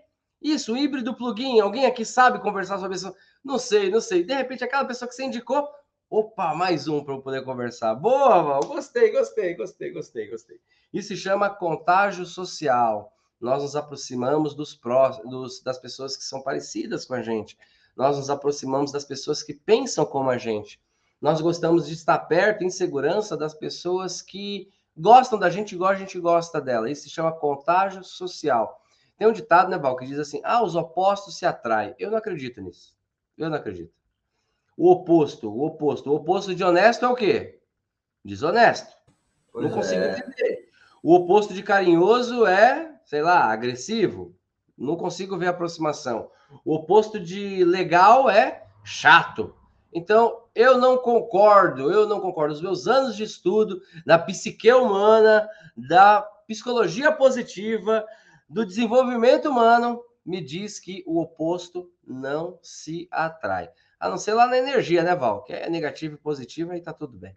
Isso, 0.43 0.77
híbrido 0.77 1.17
plugin. 1.17 1.61
Alguém 1.61 1.87
aqui 1.87 2.05
sabe 2.05 2.41
conversar 2.41 2.79
sobre 2.79 2.97
isso? 2.97 3.15
Não 3.45 3.59
sei, 3.59 3.89
não 3.89 4.01
sei. 4.01 4.25
De 4.25 4.35
repente, 4.35 4.65
aquela 4.65 4.85
pessoa 4.85 5.09
que 5.09 5.15
você 5.15 5.25
indicou 5.25 5.69
Opa, 6.09 6.55
mais 6.55 6.87
um 6.87 7.03
para 7.03 7.15
eu 7.15 7.21
poder 7.21 7.43
conversar. 7.45 7.93
Boa, 7.97 8.41
Val. 8.41 8.61
Gostei, 8.61 9.11
gostei, 9.11 9.55
gostei, 9.55 9.91
gostei, 9.91 10.29
gostei. 10.29 10.61
Isso 10.93 11.09
se 11.09 11.17
chama 11.17 11.51
contágio 11.51 12.25
social. 12.25 13.13
Nós 13.41 13.61
nos 13.61 13.75
aproximamos 13.75 14.55
dos, 14.55 14.73
pró, 14.73 15.09
dos 15.25 15.61
das 15.61 15.79
pessoas 15.79 16.17
que 16.17 16.23
são 16.23 16.41
parecidas 16.41 17.05
com 17.05 17.15
a 17.15 17.23
gente. 17.23 17.59
Nós 17.97 18.17
nos 18.17 18.31
aproximamos 18.31 18.93
das 18.93 19.05
pessoas 19.05 19.43
que 19.43 19.53
pensam 19.53 20.07
como 20.07 20.31
a 20.31 20.39
gente. 20.39 20.81
Nós 21.21 21.41
gostamos 21.41 21.89
de 21.89 21.95
estar 21.95 22.19
perto, 22.21 22.63
em 22.63 22.71
segurança, 22.71 23.37
das 23.37 23.53
pessoas 23.53 24.23
que 24.23 24.71
gostam 24.97 25.37
da 25.37 25.51
gente 25.51 25.75
igual 25.75 25.91
a 25.91 25.97
gente 25.97 26.21
gosta 26.21 26.61
dela. 26.61 26.89
Isso 26.89 27.03
se 27.03 27.11
chama 27.11 27.33
contágio 27.33 28.05
social. 28.05 28.81
Tem 29.19 29.27
um 29.27 29.33
ditado, 29.33 29.71
né, 29.71 29.77
Val, 29.77 29.97
que 29.97 30.07
diz 30.07 30.21
assim: 30.21 30.41
ah, 30.45 30.63
os 30.63 30.77
opostos 30.77 31.37
se 31.37 31.45
atraem. 31.45 31.97
Eu 31.99 32.13
não 32.13 32.19
acredito 32.19 32.61
nisso. 32.61 32.97
Eu 33.37 33.51
não 33.51 33.57
acredito. 33.57 33.93
O 34.77 34.91
oposto, 34.91 35.51
o 35.51 35.65
oposto. 35.65 36.11
O 36.11 36.17
oposto 36.17 36.55
de 36.55 36.63
honesto 36.63 37.05
é 37.05 37.09
o 37.09 37.15
quê? 37.15 37.61
Desonesto. 38.25 38.95
Pois 39.53 39.65
não 39.65 39.73
consigo 39.73 40.03
é. 40.03 40.19
entender. 40.19 40.69
O 41.03 41.15
oposto 41.15 41.55
de 41.55 41.63
carinhoso 41.63 42.47
é, 42.47 42.99
sei 43.05 43.23
lá, 43.23 43.45
agressivo. 43.45 44.35
Não 44.77 44.97
consigo 44.97 45.39
ver 45.39 45.49
aproximação. 45.49 46.31
O 46.65 46.75
oposto 46.75 47.19
de 47.19 47.65
legal 47.65 48.29
é 48.29 48.67
chato. 48.85 49.55
Então, 49.93 50.43
eu 50.55 50.79
não 50.79 50.99
concordo, 50.99 51.91
eu 51.91 52.07
não 52.07 52.21
concordo. 52.21 52.55
Os 52.55 52.61
meus 52.61 52.87
anos 52.87 53.17
de 53.17 53.23
estudo 53.23 53.81
da 54.05 54.19
psique 54.19 54.71
humana, 54.73 55.49
da 55.77 56.21
psicologia 56.47 57.11
positiva, 57.11 58.05
do 58.49 58.65
desenvolvimento 58.67 59.49
humano, 59.49 60.03
me 60.25 60.41
diz 60.41 60.79
que 60.79 61.03
o 61.07 61.21
oposto 61.21 61.91
não 62.07 62.59
se 62.61 63.09
atrai. 63.11 63.71
A 63.99 64.09
não 64.11 64.19
ser 64.19 64.35
lá 64.35 64.47
na 64.47 64.59
energia, 64.59 65.03
né, 65.03 65.15
Val? 65.15 65.43
Que 65.43 65.53
é 65.55 65.71
negativo 65.71 66.15
e 66.15 66.19
positivo, 66.19 66.73
aí 66.73 66.81
tá 66.81 66.93
tudo 66.93 67.17
bem. 67.17 67.37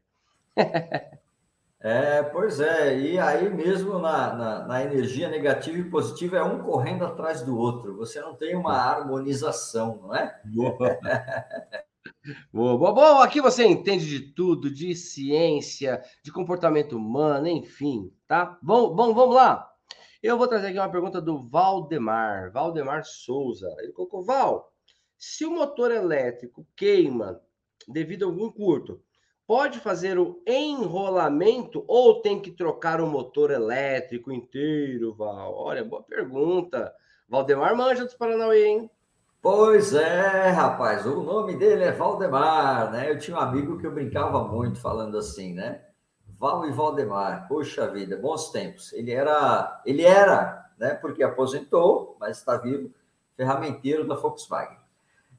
é, 1.79 2.21
pois 2.23 2.59
é. 2.59 2.99
E 2.99 3.17
aí 3.17 3.49
mesmo 3.49 3.97
na, 3.97 4.33
na, 4.33 4.67
na, 4.67 4.83
energia 4.83 5.29
negativa 5.29 5.77
e 5.77 5.89
positiva 5.89 6.37
é 6.37 6.43
um 6.43 6.59
correndo 6.61 7.05
atrás 7.05 7.41
do 7.41 7.57
outro. 7.57 7.95
Você 7.95 8.19
não 8.19 8.35
tem 8.35 8.55
uma 8.55 8.73
harmonização, 8.73 9.99
não 10.03 10.15
é? 10.15 10.39
Boa. 10.53 10.99
boa, 12.51 12.77
boa, 12.77 12.93
boa. 12.93 13.23
Aqui 13.23 13.39
você 13.39 13.65
entende 13.65 14.05
de 14.05 14.19
tudo, 14.33 14.73
de 14.73 14.93
ciência, 14.95 16.03
de 16.21 16.31
comportamento 16.31 16.97
humano, 16.97 17.47
enfim, 17.47 18.11
tá? 18.27 18.57
Bom, 18.61 18.93
bom, 18.93 19.13
vamos 19.13 19.35
lá. 19.35 19.69
Eu 20.21 20.37
vou 20.37 20.47
trazer 20.47 20.67
aqui 20.67 20.79
uma 20.79 20.91
pergunta 20.91 21.21
do 21.21 21.47
Valdemar, 21.47 22.51
Valdemar 22.51 23.05
Souza. 23.05 23.73
Ele 23.79 23.93
colocou, 23.93 24.21
Val, 24.21 24.69
se 25.19 25.45
o 25.45 25.51
motor 25.51 25.91
elétrico 25.91 26.65
queima 26.75 27.41
devido 27.85 28.23
a 28.23 28.27
algum 28.27 28.49
curto, 28.49 29.01
pode 29.45 29.79
fazer 29.79 30.17
o 30.17 30.41
enrolamento 30.47 31.83
ou 31.87 32.21
tem 32.21 32.39
que 32.39 32.51
trocar 32.51 33.01
o 33.01 33.07
motor 33.07 33.51
elétrico 33.51 34.31
inteiro, 34.31 35.13
Val? 35.13 35.53
Olha, 35.53 35.83
boa 35.83 36.01
pergunta. 36.01 36.93
Valdemar 37.27 37.75
manja 37.75 38.05
dos 38.05 38.13
Paranauê, 38.13 38.65
hein? 38.65 38.89
Pois 39.41 39.93
é, 39.93 40.49
rapaz, 40.49 41.05
o 41.05 41.21
nome 41.21 41.55
dele 41.55 41.83
é 41.83 41.91
Valdemar, 41.91 42.91
né? 42.91 43.09
Eu 43.11 43.17
tinha 43.17 43.37
um 43.37 43.39
amigo 43.39 43.77
que 43.77 43.87
eu 43.87 43.93
brincava 43.93 44.43
muito 44.43 44.79
falando 44.79 45.17
assim, 45.17 45.53
né? 45.53 45.81
Val 46.37 46.65
e 46.65 46.71
Valdemar, 46.71 47.47
poxa 47.47 47.89
vida, 47.89 48.17
bons 48.17 48.51
tempos. 48.51 48.93
Ele 48.93 49.11
era, 49.11 49.81
ele 49.85 50.03
era, 50.03 50.69
né? 50.77 50.93
Porque 50.93 51.23
aposentou, 51.23 52.15
mas 52.19 52.37
está 52.37 52.57
vivo, 52.57 52.93
ferramenteiro 53.35 54.07
da 54.07 54.15
Volkswagen. 54.15 54.78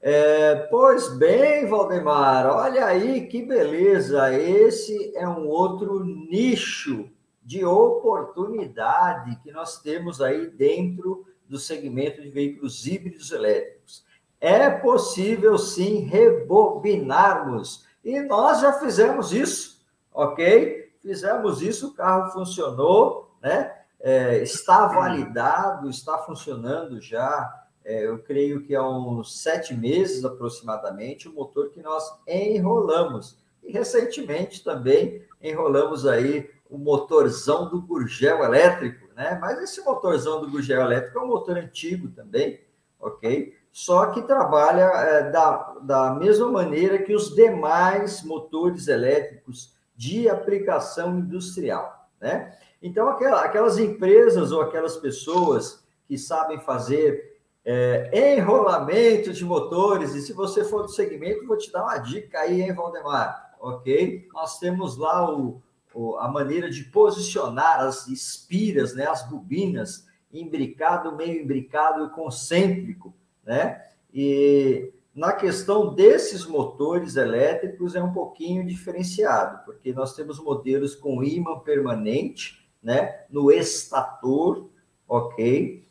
É, 0.03 0.55
pois 0.55 1.15
bem, 1.15 1.67
Valdemar, 1.67 2.47
olha 2.47 2.87
aí 2.87 3.27
que 3.27 3.45
beleza! 3.45 4.33
Esse 4.33 5.15
é 5.15 5.27
um 5.27 5.47
outro 5.47 6.03
nicho 6.03 7.07
de 7.43 7.63
oportunidade 7.63 9.37
que 9.43 9.51
nós 9.51 9.79
temos 9.79 10.19
aí 10.19 10.47
dentro 10.47 11.23
do 11.47 11.59
segmento 11.59 12.19
de 12.19 12.29
veículos 12.29 12.87
híbridos 12.87 13.31
elétricos. 13.31 14.03
É 14.39 14.71
possível 14.71 15.55
sim 15.59 15.99
rebobinarmos 15.99 17.85
e 18.03 18.21
nós 18.21 18.59
já 18.59 18.73
fizemos 18.73 19.31
isso, 19.31 19.85
ok? 20.11 20.95
Fizemos 20.99 21.61
isso, 21.61 21.89
o 21.89 21.93
carro 21.93 22.31
funcionou, 22.31 23.35
né? 23.39 23.71
É, 23.99 24.41
está 24.41 24.87
validado, 24.87 25.87
está 25.91 26.17
funcionando 26.17 26.99
já 26.99 27.60
é, 27.91 28.07
eu 28.07 28.19
creio 28.19 28.61
que 28.61 28.73
há 28.73 28.87
uns 28.87 29.41
sete 29.41 29.73
meses 29.73 30.23
aproximadamente, 30.23 31.27
o 31.27 31.33
motor 31.33 31.69
que 31.69 31.81
nós 31.81 32.03
enrolamos. 32.25 33.37
E 33.61 33.71
recentemente 33.71 34.63
também 34.63 35.21
enrolamos 35.41 36.07
aí 36.07 36.49
o 36.69 36.77
motorzão 36.77 37.69
do 37.69 37.81
Gurgel 37.81 38.43
elétrico, 38.43 39.13
né? 39.13 39.37
Mas 39.41 39.61
esse 39.61 39.81
motorzão 39.83 40.39
do 40.39 40.49
Gurgel 40.49 40.81
elétrico 40.81 41.19
é 41.19 41.21
um 41.21 41.27
motor 41.27 41.57
antigo 41.57 42.07
também, 42.09 42.61
ok? 42.97 43.53
Só 43.73 44.07
que 44.07 44.21
trabalha 44.21 44.83
é, 44.83 45.29
da, 45.29 45.75
da 45.81 46.13
mesma 46.15 46.49
maneira 46.49 46.99
que 46.99 47.13
os 47.13 47.35
demais 47.35 48.23
motores 48.23 48.87
elétricos 48.87 49.75
de 49.95 50.29
aplicação 50.29 51.19
industrial, 51.19 52.09
né? 52.19 52.57
Então, 52.81 53.09
aquelas 53.09 53.77
empresas 53.77 54.51
ou 54.51 54.61
aquelas 54.61 54.97
pessoas 54.97 55.83
que 56.07 56.17
sabem 56.17 56.59
fazer 56.59 57.30
é, 57.63 58.37
enrolamento 58.37 59.31
de 59.31 59.45
motores, 59.45 60.15
e 60.15 60.21
se 60.21 60.33
você 60.33 60.63
for 60.63 60.83
do 60.83 60.89
segmento, 60.89 61.45
vou 61.45 61.57
te 61.57 61.71
dar 61.71 61.83
uma 61.83 61.97
dica 61.97 62.39
aí, 62.39 62.61
hein, 62.61 62.73
Valdemar? 62.73 63.55
Ok? 63.59 64.27
Nós 64.33 64.59
temos 64.59 64.97
lá 64.97 65.31
o, 65.31 65.61
o 65.93 66.17
a 66.17 66.27
maneira 66.27 66.69
de 66.69 66.83
posicionar 66.85 67.81
as 67.81 68.07
espiras, 68.07 68.95
né, 68.95 69.05
as 69.05 69.27
bobinas, 69.29 70.07
imbricado, 70.33 71.15
meio 71.15 71.41
imbricado 71.41 72.05
e 72.05 72.09
concêntrico, 72.09 73.13
né? 73.45 73.85
E 74.13 74.91
na 75.13 75.33
questão 75.33 75.93
desses 75.93 76.45
motores 76.45 77.17
elétricos 77.17 77.95
é 77.95 78.01
um 78.01 78.13
pouquinho 78.13 78.65
diferenciado, 78.65 79.63
porque 79.65 79.93
nós 79.93 80.15
temos 80.15 80.39
modelos 80.39 80.95
com 80.95 81.23
ímã 81.23 81.59
permanente, 81.59 82.65
né, 82.81 83.25
no 83.29 83.51
estator, 83.51 84.69
ok? 85.07 85.85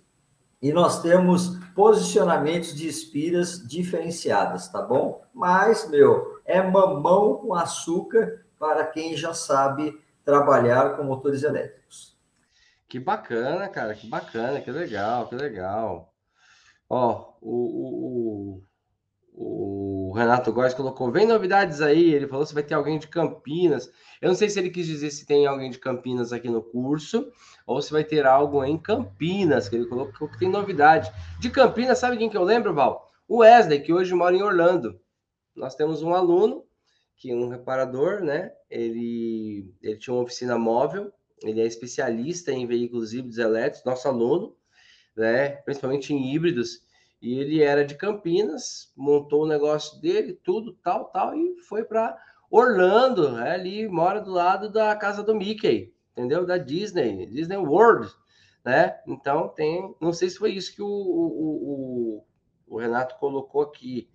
E 0.60 0.72
nós 0.72 1.00
temos 1.00 1.58
posicionamentos 1.74 2.74
de 2.74 2.86
espiras 2.86 3.66
diferenciadas, 3.66 4.68
tá 4.68 4.82
bom? 4.82 5.24
Mas, 5.32 5.88
meu, 5.88 6.40
é 6.44 6.60
mamão 6.62 7.36
com 7.36 7.54
açúcar 7.54 8.44
para 8.58 8.84
quem 8.86 9.16
já 9.16 9.32
sabe 9.32 9.98
trabalhar 10.24 10.96
com 10.96 11.04
motores 11.04 11.42
elétricos. 11.42 12.14
Que 12.86 12.98
bacana, 12.98 13.68
cara, 13.68 13.94
que 13.94 14.06
bacana, 14.06 14.60
que 14.60 14.70
legal, 14.70 15.28
que 15.28 15.34
legal. 15.34 16.12
Ó, 16.88 17.34
o, 17.40 18.58
o, 18.58 18.62
Renato 20.20 20.52
Góes 20.52 20.74
colocou, 20.74 21.10
vem 21.10 21.26
novidades 21.26 21.80
aí, 21.80 22.12
ele 22.12 22.28
falou 22.28 22.44
se 22.44 22.52
vai 22.52 22.62
ter 22.62 22.74
alguém 22.74 22.98
de 22.98 23.08
Campinas. 23.08 23.90
Eu 24.20 24.28
não 24.28 24.34
sei 24.34 24.50
se 24.50 24.58
ele 24.58 24.68
quis 24.68 24.86
dizer 24.86 25.10
se 25.10 25.24
tem 25.24 25.46
alguém 25.46 25.70
de 25.70 25.78
Campinas 25.78 26.30
aqui 26.30 26.48
no 26.48 26.62
curso, 26.62 27.32
ou 27.66 27.80
se 27.80 27.90
vai 27.90 28.04
ter 28.04 28.26
algo 28.26 28.62
em 28.62 28.76
Campinas, 28.76 29.68
que 29.68 29.76
ele 29.76 29.86
colocou 29.86 30.28
que 30.28 30.38
tem 30.38 30.50
novidade. 30.50 31.10
De 31.38 31.48
Campinas, 31.48 31.98
sabe 31.98 32.18
quem 32.18 32.28
que 32.28 32.36
eu 32.36 32.44
lembro, 32.44 32.74
Val? 32.74 33.10
O 33.26 33.38
Wesley, 33.38 33.80
que 33.80 33.92
hoje 33.92 34.14
mora 34.14 34.36
em 34.36 34.42
Orlando. 34.42 35.00
Nós 35.56 35.74
temos 35.74 36.02
um 36.02 36.12
aluno, 36.12 36.64
que 37.16 37.30
é 37.30 37.34
um 37.34 37.48
reparador, 37.48 38.20
né? 38.20 38.52
Ele, 38.68 39.72
ele 39.82 39.96
tinha 39.96 40.12
uma 40.12 40.22
oficina 40.22 40.58
móvel, 40.58 41.10
ele 41.42 41.60
é 41.60 41.66
especialista 41.66 42.52
em 42.52 42.66
veículos 42.66 43.14
híbridos 43.14 43.38
elétricos, 43.38 43.84
nosso 43.84 44.06
aluno, 44.06 44.54
né? 45.16 45.50
Principalmente 45.64 46.12
em 46.12 46.34
híbridos 46.34 46.82
e 47.20 47.38
ele 47.38 47.62
era 47.62 47.84
de 47.84 47.94
Campinas, 47.94 48.92
montou 48.96 49.44
o 49.44 49.48
negócio 49.48 50.00
dele, 50.00 50.32
tudo, 50.32 50.72
tal, 50.82 51.06
tal, 51.06 51.34
e 51.34 51.60
foi 51.68 51.84
para 51.84 52.16
Orlando, 52.50 53.32
né? 53.32 53.52
ali 53.52 53.88
mora 53.88 54.20
do 54.20 54.30
lado 54.30 54.70
da 54.70 54.96
casa 54.96 55.22
do 55.22 55.34
Mickey, 55.34 55.94
entendeu? 56.12 56.46
Da 56.46 56.56
Disney, 56.56 57.26
Disney 57.26 57.58
World, 57.58 58.10
né? 58.64 58.98
Então 59.06 59.48
tem, 59.48 59.94
não 60.00 60.12
sei 60.12 60.30
se 60.30 60.38
foi 60.38 60.52
isso 60.52 60.74
que 60.74 60.82
o, 60.82 60.86
o, 60.86 62.24
o, 62.66 62.74
o 62.74 62.78
Renato 62.78 63.16
colocou 63.18 63.62
aqui. 63.62 64.08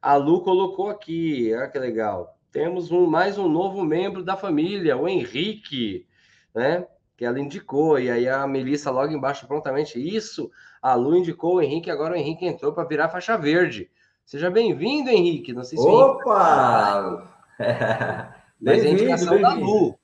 A 0.00 0.16
Lu 0.16 0.42
colocou 0.42 0.88
aqui, 0.88 1.52
olha 1.54 1.68
que 1.68 1.78
legal. 1.78 2.38
Temos 2.50 2.90
um, 2.90 3.06
mais 3.06 3.36
um 3.38 3.48
novo 3.48 3.84
membro 3.84 4.24
da 4.24 4.36
família, 4.36 4.96
o 4.96 5.06
Henrique, 5.06 6.06
né? 6.54 6.86
Que 7.16 7.24
ela 7.24 7.38
indicou, 7.40 7.98
e 7.98 8.10
aí 8.10 8.28
a 8.28 8.46
Melissa 8.46 8.90
logo 8.90 9.12
embaixo 9.12 9.46
prontamente, 9.46 9.98
isso, 9.98 10.50
a 10.86 10.94
Lu 10.94 11.16
indicou 11.16 11.56
o 11.56 11.60
Henrique, 11.60 11.90
agora 11.90 12.14
o 12.14 12.16
Henrique 12.16 12.46
entrou 12.46 12.72
para 12.72 12.86
virar 12.86 13.08
faixa 13.08 13.36
verde. 13.36 13.90
Seja 14.24 14.48
bem-vindo, 14.48 15.10
Henrique. 15.10 15.52
Não 15.52 15.64
sei 15.64 15.76
se 15.76 15.84
Opa! 15.84 17.26
Mas 18.62 18.84
é 18.84 18.86
a 18.86 18.90
indicação 18.92 19.40
da 19.40 19.54
Lu. 19.54 19.98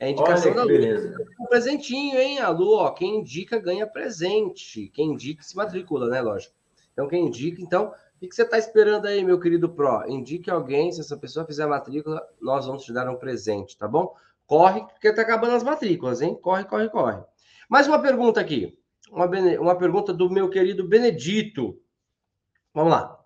É 0.00 0.06
a 0.06 0.10
indicação 0.10 0.50
Olha, 0.50 0.56
da 0.56 0.62
Lu. 0.62 0.68
Beleza. 0.68 1.16
Um 1.38 1.46
presentinho, 1.46 2.18
hein? 2.18 2.40
A 2.40 2.48
Lu, 2.48 2.74
ó, 2.74 2.90
quem 2.90 3.20
indica 3.20 3.60
ganha 3.60 3.86
presente. 3.86 4.90
Quem 4.92 5.12
indica 5.12 5.40
se 5.40 5.54
matricula, 5.54 6.08
né? 6.08 6.20
Lógico. 6.20 6.52
Então, 6.92 7.06
quem 7.06 7.26
indica, 7.26 7.62
então, 7.62 7.94
o 8.20 8.28
que 8.28 8.34
você 8.34 8.42
está 8.42 8.58
esperando 8.58 9.06
aí, 9.06 9.22
meu 9.22 9.38
querido 9.38 9.68
Pro? 9.68 10.04
Indique 10.08 10.50
alguém, 10.50 10.90
se 10.90 11.00
essa 11.00 11.16
pessoa 11.16 11.46
fizer 11.46 11.62
a 11.62 11.68
matrícula, 11.68 12.20
nós 12.40 12.66
vamos 12.66 12.82
te 12.82 12.92
dar 12.92 13.08
um 13.08 13.14
presente, 13.14 13.78
tá 13.78 13.86
bom? 13.86 14.12
Corre, 14.48 14.80
porque 14.80 15.12
tá 15.12 15.22
acabando 15.22 15.54
as 15.54 15.62
matrículas, 15.62 16.20
hein? 16.20 16.36
Corre, 16.42 16.64
corre, 16.64 16.88
corre. 16.88 17.22
Mais 17.68 17.86
uma 17.86 18.00
pergunta 18.00 18.40
aqui 18.40 18.76
uma, 19.14 19.26
uma 19.60 19.78
pergunta 19.78 20.12
do 20.12 20.28
meu 20.28 20.50
querido 20.50 20.86
Benedito. 20.86 21.80
Vamos 22.74 22.92
lá. 22.92 23.24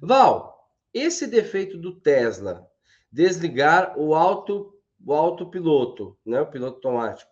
Val, 0.00 0.70
esse 0.94 1.26
defeito 1.26 1.76
do 1.76 2.00
Tesla, 2.00 2.66
desligar 3.10 3.98
o 3.98 4.14
auto 4.14 4.72
o 5.04 5.12
autopiloto, 5.12 6.18
né, 6.24 6.40
o 6.40 6.46
piloto 6.46 6.76
automático, 6.76 7.30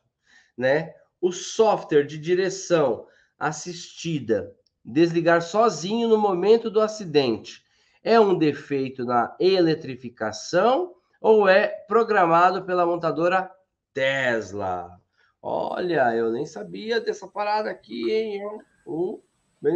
né? 0.57 0.95
O 1.21 1.33
software 1.33 2.05
de 2.05 2.19
direção 2.19 3.07
assistida 3.39 4.54
desligar 4.85 5.41
sozinho 5.41 6.07
no 6.07 6.19
momento 6.19 6.71
do 6.71 6.80
acidente 6.80 7.65
é 8.02 8.21
um 8.21 8.37
defeito 8.37 9.04
na 9.04 9.35
eletrificação 9.41 10.95
ou 11.21 11.49
é 11.49 11.69
programado 11.89 12.65
pela 12.65 12.85
montadora 12.85 13.50
Tesla? 13.95 15.00
Olha, 15.47 16.17
eu 16.17 16.33
nem 16.33 16.47
sabia 16.47 17.02
dessa 17.02 17.28
parada 17.28 17.69
aqui, 17.69 18.11
hein? 18.11 18.41
O 18.87 19.21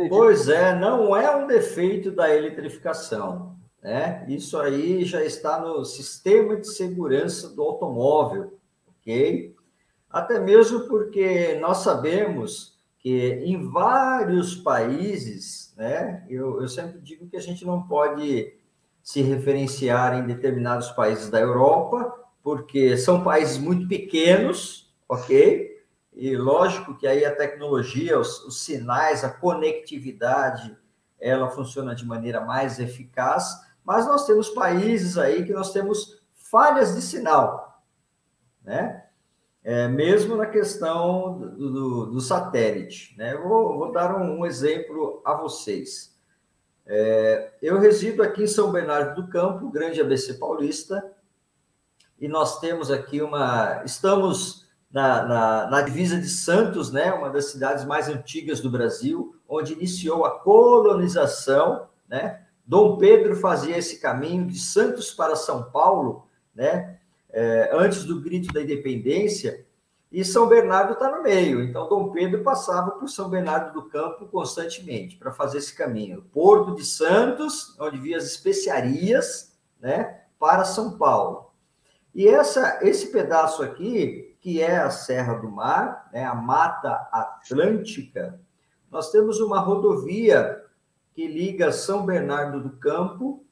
Pois 0.08 0.48
é, 0.48 0.74
não 0.74 1.14
é 1.14 1.34
um 1.36 1.46
defeito 1.46 2.10
da 2.10 2.34
eletrificação, 2.34 3.54
né? 3.82 4.24
Isso 4.28 4.58
aí 4.58 5.04
já 5.04 5.22
está 5.22 5.60
no 5.60 5.84
sistema 5.84 6.56
de 6.56 6.66
segurança 6.68 7.50
do 7.50 7.62
automóvel, 7.62 8.58
ok? 8.86 9.54
Até 10.08 10.40
mesmo 10.40 10.88
porque 10.88 11.58
nós 11.60 11.78
sabemos 11.78 12.78
que 12.98 13.34
em 13.44 13.70
vários 13.70 14.54
países, 14.54 15.74
né? 15.76 16.24
Eu, 16.30 16.62
eu 16.62 16.68
sempre 16.68 16.98
digo 17.00 17.28
que 17.28 17.36
a 17.36 17.42
gente 17.42 17.64
não 17.66 17.82
pode 17.82 18.54
se 19.02 19.20
referenciar 19.20 20.18
em 20.18 20.26
determinados 20.26 20.90
países 20.92 21.28
da 21.28 21.40
Europa, 21.40 22.10
porque 22.42 22.96
são 22.96 23.22
países 23.22 23.58
muito 23.58 23.86
pequenos, 23.86 24.87
ok? 25.08 25.78
E 26.12 26.36
lógico 26.36 26.96
que 26.96 27.06
aí 27.06 27.24
a 27.24 27.34
tecnologia, 27.34 28.18
os, 28.18 28.44
os 28.44 28.62
sinais, 28.62 29.24
a 29.24 29.30
conectividade, 29.30 30.76
ela 31.18 31.48
funciona 31.48 31.94
de 31.94 32.04
maneira 32.04 32.40
mais 32.40 32.78
eficaz, 32.78 33.56
mas 33.84 34.06
nós 34.06 34.26
temos 34.26 34.50
países 34.50 35.16
aí 35.16 35.44
que 35.44 35.52
nós 35.52 35.72
temos 35.72 36.20
falhas 36.34 36.94
de 36.94 37.02
sinal, 37.02 37.82
né? 38.62 39.04
É, 39.64 39.86
mesmo 39.86 40.36
na 40.36 40.46
questão 40.46 41.38
do, 41.38 41.70
do, 41.70 42.06
do 42.06 42.20
satélite. 42.20 43.14
Né? 43.18 43.36
Vou, 43.36 43.76
vou 43.76 43.92
dar 43.92 44.16
um, 44.16 44.40
um, 44.40 44.46
exemplo 44.46 45.20
a 45.24 45.34
vocês. 45.34 46.16
É, 46.86 47.52
eu 47.60 47.78
resido 47.78 48.22
aqui 48.22 48.44
em 48.44 48.46
São 48.46 48.72
Bernardo 48.72 49.20
do 49.20 49.28
Campo, 49.28 49.68
grande 49.68 50.00
ABC 50.00 50.34
paulista, 50.34 51.12
e 52.18 52.28
nós 52.28 52.60
temos 52.60 52.90
aqui 52.90 53.20
uma. 53.20 53.82
Estamos 53.84 54.67
na, 54.90 55.22
na, 55.22 55.70
na, 55.70 55.82
divisa 55.82 56.18
de 56.18 56.28
Santos, 56.28 56.90
né, 56.90 57.12
uma 57.12 57.30
das 57.30 57.50
cidades 57.50 57.84
mais 57.84 58.08
antigas 58.08 58.60
do 58.60 58.70
Brasil, 58.70 59.36
onde 59.48 59.74
iniciou 59.74 60.24
a 60.24 60.38
colonização, 60.40 61.88
né? 62.08 62.42
Dom 62.66 62.98
Pedro 62.98 63.34
fazia 63.36 63.76
esse 63.76 63.98
caminho 63.98 64.46
de 64.46 64.58
Santos 64.58 65.10
para 65.10 65.36
São 65.36 65.70
Paulo, 65.70 66.26
né? 66.54 66.98
É, 67.30 67.70
antes 67.72 68.04
do 68.04 68.20
grito 68.20 68.52
da 68.52 68.62
independência, 68.62 69.66
e 70.10 70.24
São 70.24 70.46
Bernardo 70.48 70.94
está 70.94 71.10
no 71.10 71.22
meio. 71.22 71.62
Então, 71.62 71.88
Dom 71.88 72.10
Pedro 72.10 72.42
passava 72.42 72.92
por 72.92 73.08
São 73.08 73.28
Bernardo 73.28 73.74
do 73.74 73.88
Campo 73.88 74.26
constantemente 74.26 75.16
para 75.16 75.30
fazer 75.30 75.58
esse 75.58 75.74
caminho. 75.74 76.22
Porto 76.32 76.74
de 76.74 76.84
Santos, 76.84 77.76
onde 77.78 77.98
via 77.98 78.16
as 78.16 78.24
especiarias, 78.24 79.54
né, 79.78 80.22
para 80.38 80.64
São 80.64 80.96
Paulo. 80.96 81.50
E 82.14 82.26
essa, 82.26 82.78
esse 82.82 83.12
pedaço 83.12 83.62
aqui 83.62 84.27
que 84.40 84.62
é 84.62 84.78
a 84.78 84.90
Serra 84.90 85.34
do 85.34 85.50
Mar, 85.50 86.08
né, 86.12 86.24
a 86.24 86.34
Mata 86.34 87.08
Atlântica, 87.12 88.40
nós 88.90 89.10
temos 89.10 89.40
uma 89.40 89.58
rodovia 89.58 90.64
que 91.12 91.26
liga 91.26 91.72
São 91.72 92.06
Bernardo 92.06 92.62
do 92.62 92.76
Campo 92.76 93.44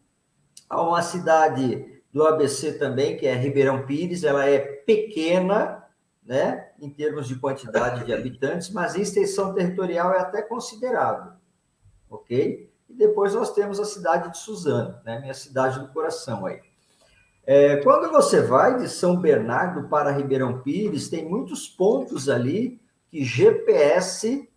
a 0.69 0.81
uma 0.83 1.03
cidade 1.03 2.03
do 2.13 2.27
ABC 2.27 2.79
também, 2.79 3.17
que 3.17 3.27
é 3.27 3.35
Ribeirão 3.35 3.85
Pires. 3.85 4.25
Ela 4.25 4.47
é 4.47 4.59
pequena, 4.59 5.85
né, 6.25 6.71
em 6.81 6.89
termos 6.89 7.29
de 7.29 7.37
quantidade 7.37 8.05
de 8.05 8.13
habitantes, 8.13 8.71
mas 8.71 8.95
em 8.97 9.03
extensão 9.03 9.53
territorial 9.53 10.13
é 10.13 10.21
até 10.21 10.43
considerável, 10.43 11.33
ok? 12.09 12.73
E 12.89 12.95
depois 12.95 13.35
nós 13.35 13.53
temos 13.53 13.79
a 13.79 13.85
cidade 13.85 14.31
de 14.31 14.39
Suzano, 14.39 14.99
né, 15.05 15.21
minha 15.21 15.35
cidade 15.35 15.79
do 15.79 15.89
coração 15.89 16.47
aí. 16.47 16.61
É, 17.47 17.77
quando 17.77 18.11
você 18.11 18.43
vai 18.43 18.77
de 18.77 18.89
São 18.89 19.17
Bernardo 19.17 19.89
para 19.89 20.11
Ribeirão 20.11 20.63
Pires, 20.63 21.09
tem 21.09 21.25
muitos 21.25 21.69
pontos 21.69 22.29
ali 22.29 22.81
que 23.09 23.23
GPS, 23.23 24.51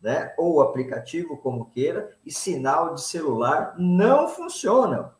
né, 0.00 0.32
ou 0.38 0.62
aplicativo, 0.62 1.36
como 1.36 1.66
queira, 1.66 2.16
e 2.24 2.32
sinal 2.32 2.94
de 2.94 3.02
celular 3.02 3.74
não 3.78 4.26
funcionam. 4.26 5.12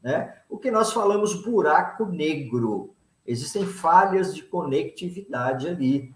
Né? 0.00 0.32
O 0.48 0.56
que 0.56 0.70
nós 0.70 0.92
falamos 0.92 1.34
buraco 1.34 2.06
negro. 2.06 2.94
Existem 3.26 3.66
falhas 3.66 4.32
de 4.32 4.44
conectividade 4.44 5.66
ali. 5.66 6.14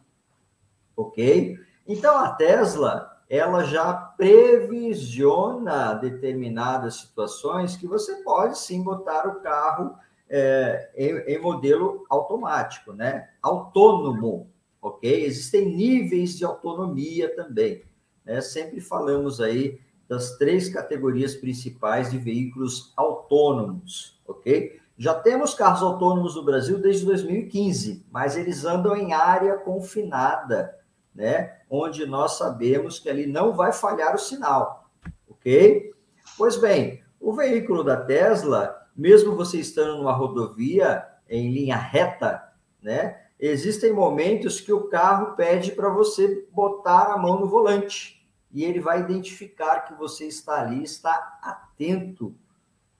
Ok? 0.96 1.58
Então 1.88 2.16
a 2.16 2.30
Tesla 2.30 3.10
ela 3.28 3.64
já 3.64 3.94
previsiona 3.94 5.94
determinadas 5.94 6.96
situações 6.96 7.76
que 7.76 7.86
você 7.86 8.16
pode 8.22 8.58
sim 8.58 8.82
botar 8.82 9.26
o 9.26 9.40
carro 9.40 9.96
é, 10.34 10.90
em, 10.96 11.34
em, 11.34 11.38
modelo 11.38 12.06
automático, 12.08 12.94
né? 12.94 13.28
Autônomo, 13.42 14.50
ok? 14.80 15.26
Existem 15.26 15.66
níveis 15.66 16.38
de 16.38 16.44
autonomia 16.44 17.36
também. 17.36 17.82
Né? 18.24 18.40
Sempre 18.40 18.80
falamos 18.80 19.42
aí 19.42 19.78
das 20.08 20.38
três 20.38 20.70
categorias 20.70 21.34
principais 21.34 22.10
de 22.10 22.16
veículos 22.16 22.94
autônomos, 22.96 24.18
ok? 24.26 24.80
Já 24.96 25.14
temos 25.14 25.52
carros 25.52 25.82
autônomos 25.82 26.34
no 26.34 26.44
Brasil 26.44 26.78
desde 26.78 27.04
2015, 27.04 28.06
mas 28.10 28.34
eles 28.34 28.64
andam 28.64 28.96
em 28.96 29.12
área 29.12 29.58
confinada, 29.58 30.78
né? 31.14 31.58
Onde 31.68 32.06
nós 32.06 32.38
sabemos 32.38 32.98
que 32.98 33.10
ali 33.10 33.26
não 33.26 33.52
vai 33.52 33.70
falhar 33.70 34.14
o 34.14 34.18
sinal, 34.18 34.90
ok? 35.28 35.92
Pois 36.38 36.56
bem, 36.56 37.02
o 37.20 37.34
veículo 37.34 37.84
da 37.84 37.96
Tesla, 37.98 38.81
mesmo 38.96 39.34
você 39.34 39.58
estando 39.58 39.98
numa 39.98 40.12
rodovia 40.12 41.06
em 41.28 41.50
linha 41.50 41.76
reta, 41.76 42.52
né? 42.80 43.20
Existem 43.38 43.92
momentos 43.92 44.60
que 44.60 44.72
o 44.72 44.88
carro 44.88 45.34
pede 45.34 45.72
para 45.72 45.88
você 45.88 46.46
botar 46.52 47.12
a 47.12 47.18
mão 47.18 47.40
no 47.40 47.48
volante 47.48 48.24
e 48.52 48.64
ele 48.64 48.80
vai 48.80 49.00
identificar 49.00 49.80
que 49.80 49.94
você 49.94 50.26
está 50.26 50.60
ali, 50.60 50.84
está 50.84 51.38
atento, 51.42 52.34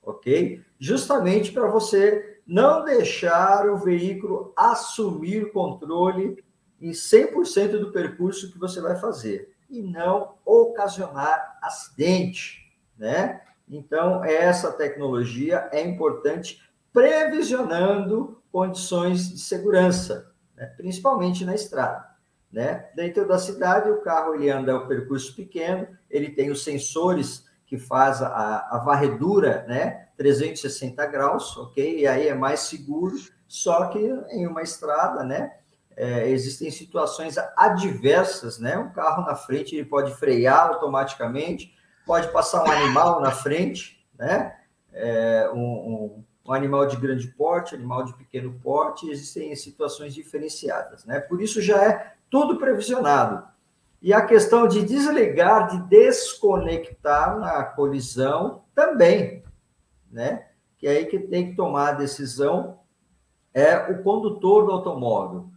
ok? 0.02 0.61
Justamente 0.78 1.52
para 1.52 1.68
você 1.68 2.40
não 2.46 2.85
deixar 2.85 3.68
o 3.68 3.76
veículo 3.76 4.52
assumir 4.57 5.52
controle 5.52 6.42
em 6.81 6.90
100% 6.90 7.78
do 7.78 7.92
percurso 7.92 8.50
que 8.50 8.59
você 8.59 8.81
vai 8.81 8.98
fazer 8.98 9.55
e 9.70 9.81
não 9.81 10.35
ocasionar 10.44 11.59
acidente, 11.62 12.74
né? 12.98 13.42
Então, 13.68 14.25
essa 14.25 14.72
tecnologia 14.72 15.68
é 15.72 15.81
importante 15.81 16.62
previsionando 16.92 18.42
condições 18.51 19.31
de 19.31 19.38
segurança, 19.38 20.31
né? 20.55 20.66
principalmente 20.77 21.44
na 21.44 21.55
estrada. 21.55 22.07
Né? 22.53 22.90
Dentro 22.94 23.27
da 23.27 23.38
cidade, 23.38 23.90
o 23.90 24.03
carro 24.03 24.35
ele 24.35 24.51
anda 24.51 24.77
o 24.77 24.87
percurso 24.87 25.35
pequeno, 25.35 25.88
ele 26.11 26.31
tem 26.31 26.51
os 26.51 26.62
sensores 26.62 27.46
que 27.72 27.79
faz 27.79 28.20
a, 28.20 28.68
a 28.70 28.83
varredura, 28.85 29.64
né? 29.66 30.09
360 30.18 31.07
graus, 31.07 31.57
ok? 31.57 32.01
E 32.01 32.07
aí 32.07 32.29
é 32.29 32.35
mais 32.35 32.61
seguro, 32.61 33.16
só 33.48 33.87
que 33.87 33.98
em 33.98 34.46
uma 34.46 34.61
estrada, 34.61 35.25
né? 35.25 35.51
É, 35.96 36.29
existem 36.29 36.70
situações 36.70 37.38
adversas, 37.57 38.59
né? 38.59 38.77
Um 38.77 38.92
carro 38.92 39.25
na 39.25 39.35
frente 39.35 39.75
ele 39.75 39.87
pode 39.87 40.14
frear 40.16 40.66
automaticamente, 40.68 41.75
pode 42.07 42.29
passar 42.33 42.65
um 42.65 42.71
animal 42.71 43.21
na 43.21 43.31
frente, 43.31 44.05
né? 44.19 44.57
É, 44.93 45.51
um, 45.55 46.25
um, 46.45 46.53
animal 46.53 46.87
de 46.87 46.97
grande 46.97 47.29
porte, 47.29 47.75
animal 47.75 48.05
de 48.05 48.15
pequeno 48.15 48.53
porte, 48.62 49.09
existem 49.09 49.55
situações 49.57 50.15
diferenciadas, 50.15 51.05
né? 51.05 51.21
Por 51.21 51.41
isso 51.41 51.62
já 51.62 51.83
é 51.83 52.15
tudo 52.31 52.59
previsionado. 52.59 53.47
E 54.01 54.12
a 54.12 54.21
questão 54.27 54.67
de 54.67 54.83
desligar, 54.83 55.69
de 55.69 55.83
desconectar 55.88 57.38
na 57.38 57.62
colisão 57.62 58.65
também, 58.75 59.43
né? 60.11 60.47
Que 60.77 60.88
é 60.88 60.91
aí 60.91 61.07
que 61.07 61.19
tem 61.19 61.51
que 61.51 61.57
tomar 61.57 61.91
a 61.91 61.93
decisão 61.93 62.81
é 63.55 63.77
o 63.77 64.03
condutor 64.03 64.67
do 64.67 64.73
automóvel, 64.73 65.51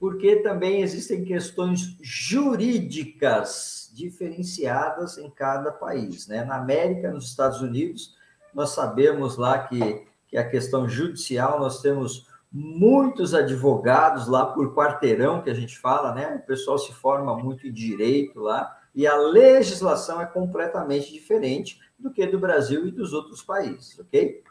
porque 0.00 0.36
também 0.36 0.80
existem 0.80 1.22
questões 1.22 1.94
jurídicas 2.00 3.90
diferenciadas 3.92 5.18
em 5.18 5.28
cada 5.28 5.70
país, 5.70 6.26
né? 6.26 6.42
Na 6.42 6.56
América, 6.56 7.12
nos 7.12 7.26
Estados 7.26 7.60
Unidos, 7.60 8.16
nós 8.54 8.70
sabemos 8.70 9.36
lá 9.36 9.58
que, 9.58 10.06
que 10.26 10.38
a 10.38 10.48
questão 10.48 10.88
judicial 10.88 11.60
nós 11.60 11.82
temos 11.82 12.26
muitos 12.50 13.34
advogados 13.34 14.26
lá 14.26 14.46
por 14.46 14.74
quarteirão, 14.74 15.42
que 15.42 15.50
a 15.50 15.54
gente 15.54 15.78
fala, 15.78 16.14
né? 16.14 16.40
O 16.42 16.46
pessoal 16.46 16.78
se 16.78 16.94
forma 16.94 17.36
muito 17.36 17.66
em 17.66 17.72
direito 17.72 18.40
lá, 18.40 18.80
e 18.94 19.06
a 19.06 19.14
legislação 19.16 20.18
é 20.20 20.26
completamente 20.26 21.12
diferente 21.12 21.78
do 21.98 22.10
que 22.10 22.26
do 22.26 22.38
Brasil 22.38 22.88
e 22.88 22.90
dos 22.90 23.12
outros 23.12 23.42
países, 23.42 23.98
ok? 23.98 24.42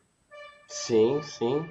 Sim, 0.68 1.20
sim. 1.24 1.68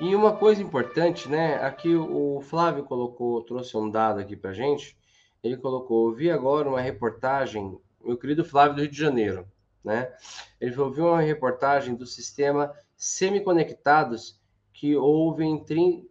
E 0.00 0.14
uma 0.14 0.36
coisa 0.36 0.62
importante, 0.62 1.28
né? 1.28 1.56
Aqui 1.56 1.94
o 1.94 2.40
Flávio 2.42 2.84
colocou, 2.84 3.42
trouxe 3.42 3.76
um 3.76 3.90
dado 3.90 4.20
aqui 4.20 4.36
para 4.36 4.52
gente. 4.52 4.96
Ele 5.42 5.56
colocou: 5.56 6.12
vi 6.12 6.30
agora 6.30 6.68
uma 6.68 6.80
reportagem, 6.80 7.78
meu 8.04 8.18
querido 8.18 8.44
Flávio 8.44 8.74
do 8.74 8.82
Rio 8.82 8.90
de 8.90 8.98
Janeiro, 8.98 9.46
né? 9.82 10.12
Ele 10.60 10.78
ouviu 10.78 11.06
uma 11.06 11.20
reportagem 11.20 11.94
do 11.94 12.04
sistema 12.04 12.74
semiconectados 12.96 14.38
que 14.72 14.94
houve 14.94 15.44
em, 15.44 15.64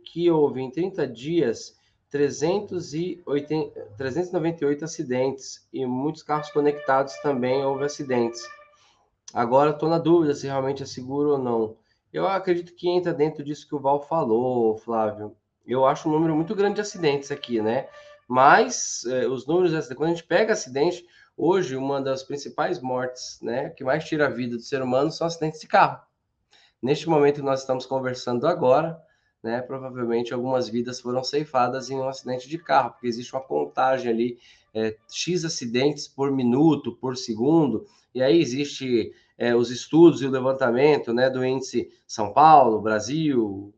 que 0.03 0.31
houve 0.31 0.61
em 0.61 0.71
30 0.71 1.07
dias 1.07 1.77
380, 2.09 3.79
398 3.97 4.85
acidentes 4.85 5.67
e 5.71 5.85
muitos 5.85 6.23
carros 6.23 6.49
conectados 6.49 7.13
também 7.17 7.63
houve 7.63 7.83
acidentes. 7.83 8.41
Agora 9.33 9.71
estou 9.71 9.89
na 9.89 9.99
dúvida 9.99 10.33
se 10.33 10.47
realmente 10.47 10.81
é 10.81 10.85
seguro 10.85 11.31
ou 11.31 11.37
não. 11.37 11.75
Eu 12.15 12.25
acredito 12.27 12.73
que 12.73 12.87
entra 12.87 13.13
dentro 13.13 13.43
disso 13.43 13.67
que 13.67 13.75
o 13.75 13.79
Val 13.79 14.01
falou, 14.01 14.77
Flávio. 14.77 15.35
Eu 15.67 15.85
acho 15.85 16.07
um 16.07 16.13
número 16.13 16.33
muito 16.33 16.55
grande 16.55 16.75
de 16.75 16.81
acidentes 16.81 17.29
aqui, 17.29 17.61
né? 17.61 17.89
Mas 18.25 19.03
eh, 19.05 19.27
os 19.27 19.45
números, 19.45 19.85
quando 19.89 20.11
a 20.11 20.13
gente 20.13 20.23
pega 20.23 20.53
acidente, 20.53 21.05
hoje 21.35 21.75
uma 21.75 22.01
das 22.01 22.23
principais 22.23 22.79
mortes, 22.79 23.37
né, 23.41 23.69
que 23.71 23.83
mais 23.83 24.05
tira 24.05 24.27
a 24.27 24.29
vida 24.29 24.55
do 24.55 24.61
ser 24.61 24.81
humano 24.81 25.11
são 25.11 25.27
acidentes 25.27 25.59
de 25.59 25.67
carro. 25.67 25.99
Neste 26.81 27.09
momento 27.09 27.43
nós 27.43 27.59
estamos 27.59 27.85
conversando 27.85 28.47
agora, 28.47 28.97
né, 29.43 29.61
provavelmente 29.61 30.33
algumas 30.33 30.69
vidas 30.69 31.01
foram 31.01 31.21
ceifadas 31.21 31.89
em 31.89 31.97
um 31.97 32.07
acidente 32.07 32.47
de 32.47 32.57
carro, 32.57 32.91
porque 32.91 33.07
existe 33.07 33.33
uma 33.33 33.41
contagem 33.41 34.09
ali, 34.09 34.39
é, 34.73 34.95
X 35.11 35.43
acidentes 35.43 36.07
por 36.07 36.31
minuto, 36.31 36.95
por 36.95 37.17
segundo, 37.17 37.85
e 38.13 38.23
aí 38.23 38.39
existe 38.39 39.13
é, 39.37 39.55
os 39.55 39.69
estudos 39.69 40.21
e 40.21 40.27
o 40.27 40.31
levantamento 40.31 41.13
né, 41.13 41.29
do 41.29 41.45
índice 41.45 41.91
São 42.07 42.33
Paulo, 42.33 42.81
Brasil, 42.81 43.73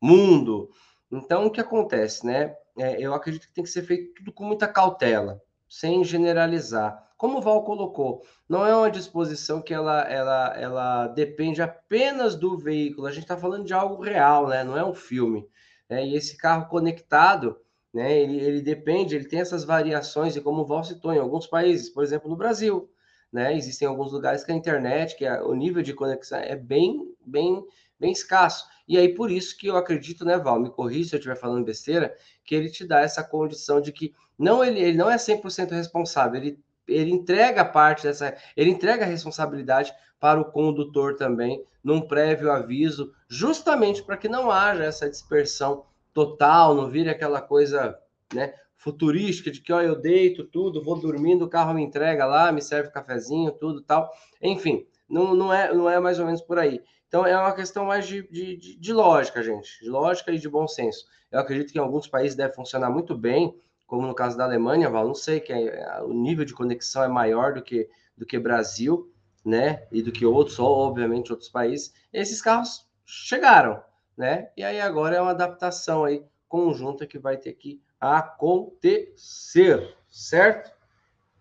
mundo. 0.00 0.70
Então, 1.10 1.46
o 1.46 1.50
que 1.50 1.60
acontece, 1.60 2.24
né? 2.24 2.54
É, 2.78 3.00
eu 3.00 3.12
acredito 3.12 3.48
que 3.48 3.54
tem 3.54 3.64
que 3.64 3.70
ser 3.70 3.82
feito 3.82 4.14
tudo 4.14 4.32
com 4.32 4.44
muita 4.44 4.68
cautela, 4.68 5.42
sem 5.68 6.04
generalizar 6.04 7.08
como 7.18 7.38
o 7.38 7.40
Val 7.40 7.64
colocou, 7.64 8.24
não 8.48 8.64
é 8.64 8.74
uma 8.74 8.90
disposição 8.90 9.60
que 9.60 9.74
ela, 9.74 10.02
ela, 10.02 10.56
ela 10.56 11.08
depende 11.08 11.60
apenas 11.60 12.36
do 12.36 12.56
veículo. 12.56 13.08
A 13.08 13.10
gente 13.10 13.24
está 13.24 13.36
falando 13.36 13.66
de 13.66 13.74
algo 13.74 14.00
real, 14.00 14.46
né? 14.46 14.62
Não 14.62 14.78
é 14.78 14.84
um 14.84 14.94
filme. 14.94 15.44
Né? 15.90 16.06
E 16.06 16.14
esse 16.14 16.36
carro 16.36 16.68
conectado, 16.68 17.58
né? 17.92 18.16
Ele, 18.16 18.38
ele 18.38 18.62
depende, 18.62 19.16
ele 19.16 19.26
tem 19.26 19.40
essas 19.40 19.64
variações, 19.64 20.36
e 20.36 20.40
como 20.40 20.62
o 20.62 20.64
Val 20.64 20.84
citou, 20.84 21.12
em 21.12 21.18
alguns 21.18 21.48
países, 21.48 21.90
por 21.90 22.04
exemplo, 22.04 22.30
no 22.30 22.36
Brasil, 22.36 22.88
né? 23.32 23.56
Existem 23.56 23.86
alguns 23.86 24.12
lugares 24.12 24.44
que 24.44 24.52
a 24.52 24.54
internet, 24.54 25.16
que 25.16 25.26
a, 25.26 25.44
o 25.44 25.54
nível 25.54 25.82
de 25.82 25.92
conexão 25.92 26.38
é 26.38 26.56
bem, 26.56 27.14
bem, 27.24 27.62
bem 27.98 28.12
escasso. 28.12 28.66
E 28.86 28.96
aí, 28.96 29.14
por 29.14 29.30
isso 29.30 29.56
que 29.56 29.66
eu 29.66 29.76
acredito, 29.76 30.24
né, 30.24 30.38
Val, 30.38 30.58
me 30.60 30.70
corrija 30.70 31.10
se 31.10 31.14
eu 31.16 31.18
estiver 31.18 31.36
falando 31.36 31.64
besteira, 31.64 32.14
que 32.44 32.54
ele 32.54 32.70
te 32.70 32.86
dá 32.86 33.00
essa 33.00 33.22
condição 33.22 33.80
de 33.80 33.92
que 33.92 34.14
não 34.38 34.64
ele, 34.64 34.80
ele 34.80 34.96
não 34.96 35.10
é 35.10 35.16
100% 35.16 35.70
responsável, 35.70 36.40
ele 36.40 36.58
ele 36.88 37.10
entrega 37.10 37.64
parte 37.64 38.04
dessa, 38.04 38.34
ele 38.56 38.70
entrega 38.70 39.04
a 39.04 39.08
responsabilidade 39.08 39.92
para 40.18 40.40
o 40.40 40.50
condutor 40.50 41.16
também, 41.16 41.62
num 41.84 42.00
prévio 42.00 42.50
aviso, 42.50 43.12
justamente 43.28 44.02
para 44.02 44.16
que 44.16 44.28
não 44.28 44.50
haja 44.50 44.84
essa 44.84 45.08
dispersão 45.08 45.84
total, 46.12 46.74
não 46.74 46.88
vire 46.88 47.10
aquela 47.10 47.40
coisa, 47.40 47.96
né, 48.34 48.54
futurística 48.78 49.50
de 49.50 49.60
que 49.60 49.72
ó, 49.72 49.82
eu 49.82 50.00
deito 50.00 50.44
tudo, 50.44 50.82
vou 50.82 50.98
dormindo, 50.98 51.44
o 51.44 51.48
carro 51.48 51.74
me 51.74 51.82
entrega 51.82 52.24
lá, 52.24 52.50
me 52.50 52.62
serve 52.62 52.90
cafezinho, 52.90 53.52
tudo 53.52 53.82
tal. 53.82 54.10
Enfim, 54.40 54.86
não, 55.08 55.34
não, 55.34 55.52
é, 55.52 55.74
não 55.74 55.90
é 55.90 55.98
mais 55.98 56.18
ou 56.18 56.24
menos 56.24 56.40
por 56.40 56.58
aí. 56.58 56.80
Então 57.08 57.26
é 57.26 57.36
uma 57.36 57.52
questão 57.54 57.84
mais 57.84 58.06
de, 58.06 58.22
de, 58.30 58.78
de 58.78 58.92
lógica, 58.92 59.42
gente, 59.42 59.82
de 59.82 59.90
lógica 59.90 60.30
e 60.30 60.38
de 60.38 60.48
bom 60.48 60.68
senso. 60.68 61.06
Eu 61.30 61.40
acredito 61.40 61.72
que 61.72 61.78
em 61.78 61.82
alguns 61.82 62.06
países 62.06 62.36
deve 62.36 62.54
funcionar 62.54 62.88
muito 62.88 63.16
bem, 63.16 63.54
como 63.86 64.06
no 64.06 64.14
caso 64.14 64.36
da 64.36 64.44
Alemanha, 64.44 64.88
Val, 64.88 65.06
não 65.06 65.14
sei, 65.14 65.40
que 65.40 65.52
é, 65.52 66.02
o 66.02 66.12
nível 66.12 66.44
de 66.44 66.54
conexão 66.54 67.02
é 67.02 67.08
maior 67.08 67.54
do 67.54 67.62
que, 67.62 67.88
do 68.16 68.24
que 68.24 68.38
Brasil, 68.38 69.12
né? 69.44 69.86
E 69.90 70.02
do 70.02 70.12
que 70.12 70.24
outros, 70.24 70.58
obviamente, 70.58 71.32
outros 71.32 71.48
países. 71.48 71.92
Esses 72.12 72.40
carros 72.40 72.86
chegaram, 73.04 73.82
né? 74.16 74.50
E 74.56 74.62
aí 74.62 74.80
agora 74.80 75.16
é 75.16 75.20
uma 75.20 75.30
adaptação 75.30 76.04
aí 76.04 76.22
conjunta 76.46 77.06
que 77.06 77.18
vai 77.18 77.36
ter 77.36 77.52
que 77.54 77.80
acontecer, 78.00 79.94
certo? 80.10 80.70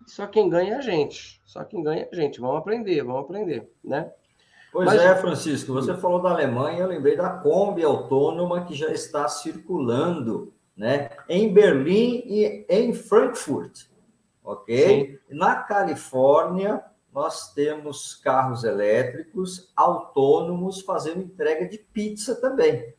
Só 0.05 0.25
quem 0.27 0.49
ganha 0.49 0.75
é 0.75 0.77
a 0.77 0.81
gente. 0.81 1.41
Só 1.45 1.63
quem 1.63 1.83
ganha 1.83 2.03
é 2.03 2.09
a 2.11 2.15
gente. 2.15 2.39
Vamos 2.39 2.57
aprender, 2.57 3.03
vamos 3.03 3.21
aprender, 3.21 3.71
né? 3.83 4.11
Pois 4.71 4.85
Mas... 4.85 5.01
é, 5.01 5.15
Francisco, 5.15 5.73
você 5.73 5.95
falou 5.95 6.21
da 6.21 6.29
Alemanha, 6.31 6.79
eu 6.79 6.87
lembrei 6.87 7.15
da 7.15 7.29
Kombi 7.29 7.83
autônoma 7.83 8.65
que 8.65 8.75
já 8.75 8.91
está 8.91 9.27
circulando 9.27 10.53
né? 10.77 11.09
Em 11.27 11.51
Berlim 11.51 12.21
e 12.25 12.65
em 12.69 12.93
Frankfurt, 12.93 13.87
ok? 14.43 15.19
Sim. 15.27 15.35
Na 15.35 15.55
Califórnia, 15.55 16.83
nós 17.11 17.51
temos 17.53 18.15
carros 18.15 18.63
elétricos 18.63 19.71
autônomos 19.75 20.81
fazendo 20.81 21.23
entrega 21.23 21.67
de 21.67 21.79
pizza 21.79 22.39
também, 22.39 22.93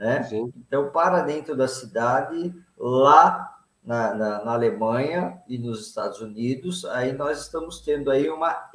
né? 0.00 0.22
Sim. 0.22 0.50
Então, 0.56 0.88
para 0.90 1.20
dentro 1.20 1.54
da 1.54 1.68
cidade, 1.68 2.54
lá 2.78 3.58
na, 3.84 4.14
na, 4.14 4.44
na, 4.46 4.52
Alemanha 4.54 5.42
e 5.46 5.58
nos 5.58 5.86
Estados 5.86 6.22
Unidos, 6.22 6.86
aí 6.86 7.12
nós 7.12 7.42
estamos 7.42 7.80
tendo 7.80 8.10
aí 8.10 8.30
uma, 8.30 8.70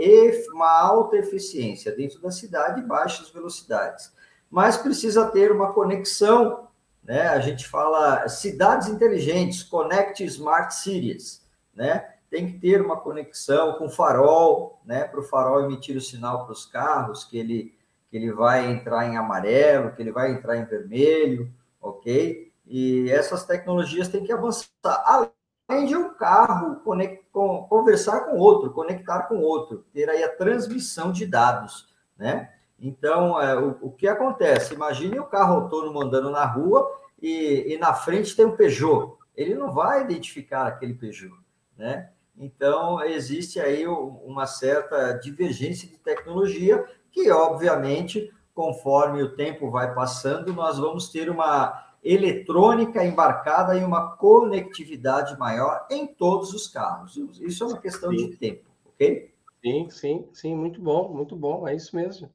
uma 0.53 0.79
alta 0.79 1.17
eficiência 1.17 1.91
dentro 1.95 2.21
da 2.21 2.29
cidade 2.29 2.79
e 2.79 2.85
baixas 2.85 3.31
velocidades. 3.31 4.13
Mas 4.51 4.77
precisa 4.77 5.25
ter 5.25 5.51
uma 5.51 5.73
conexão, 5.73 6.67
né? 7.03 7.27
A 7.29 7.39
gente 7.39 7.67
fala 7.67 8.27
cidades 8.29 8.87
inteligentes, 8.87 9.63
Connect 9.63 10.23
Smart 10.25 10.75
Cities, 10.75 11.43
né? 11.73 12.07
Tem 12.29 12.45
que 12.45 12.59
ter 12.59 12.81
uma 12.81 12.97
conexão 12.97 13.73
com 13.79 13.89
farol, 13.89 14.79
né? 14.85 15.05
Para 15.05 15.21
o 15.21 15.23
farol 15.23 15.63
emitir 15.63 15.97
o 15.97 16.01
sinal 16.01 16.45
para 16.45 16.53
os 16.53 16.67
carros, 16.67 17.23
que 17.23 17.35
ele, 17.35 17.75
que 18.15 18.19
ele 18.19 18.31
vai 18.31 18.71
entrar 18.71 19.05
em 19.05 19.17
amarelo, 19.17 19.91
que 19.91 20.01
ele 20.01 20.13
vai 20.13 20.31
entrar 20.31 20.55
em 20.55 20.63
vermelho, 20.63 21.51
ok? 21.81 22.49
E 22.65 23.11
essas 23.11 23.43
tecnologias 23.43 24.07
têm 24.07 24.23
que 24.23 24.31
avançar. 24.31 24.69
Além 25.67 25.85
de 25.85 25.97
um 25.97 26.13
carro 26.13 26.81
conversar 27.67 28.21
com 28.21 28.37
outro, 28.37 28.71
conectar 28.71 29.23
com 29.23 29.39
outro, 29.39 29.83
ter 29.93 30.09
aí 30.09 30.23
a 30.23 30.33
transmissão 30.33 31.11
de 31.11 31.25
dados, 31.25 31.93
né? 32.17 32.53
Então, 32.79 33.41
é, 33.41 33.59
o, 33.59 33.77
o, 33.81 33.91
que 33.91 34.07
acontece? 34.07 34.73
Imagine 34.73 35.19
o 35.19 35.25
carro 35.25 35.63
autônomo 35.63 36.01
andando 36.01 36.31
na 36.31 36.45
rua 36.45 36.89
e, 37.21 37.73
e 37.73 37.77
na 37.77 37.93
frente 37.93 38.33
tem 38.33 38.45
um 38.45 38.55
Peugeot. 38.55 39.17
Ele 39.35 39.55
não 39.55 39.73
vai 39.73 40.03
identificar 40.03 40.67
aquele 40.67 40.93
Peugeot, 40.93 41.35
né? 41.77 42.11
Então, 42.37 43.01
existe 43.03 43.59
aí 43.59 43.87
uma 43.87 44.45
certa 44.45 45.13
divergência 45.13 45.87
de 45.87 45.97
tecnologia 45.97 46.85
que, 47.11 47.31
obviamente, 47.31 48.31
conforme 48.53 49.23
o 49.23 49.35
tempo 49.35 49.71
vai 49.71 49.93
passando, 49.93 50.53
nós 50.53 50.77
vamos 50.77 51.09
ter 51.09 51.29
uma 51.29 51.85
eletrônica 52.03 53.03
embarcada 53.03 53.77
em 53.77 53.83
uma 53.83 54.15
conectividade 54.15 55.37
maior 55.39 55.87
em 55.89 56.05
todos 56.05 56.53
os 56.53 56.67
carros. 56.67 57.17
Isso 57.41 57.63
é 57.63 57.67
uma 57.67 57.81
questão 57.81 58.11
sim. 58.11 58.29
de 58.29 58.37
tempo, 58.37 58.69
ok? 58.85 59.33
Sim, 59.63 59.89
sim, 59.89 60.29
sim, 60.31 60.55
muito 60.55 60.79
bom, 60.79 61.11
muito 61.11 61.35
bom, 61.35 61.67
é 61.67 61.75
isso 61.75 61.95
mesmo. 61.95 62.29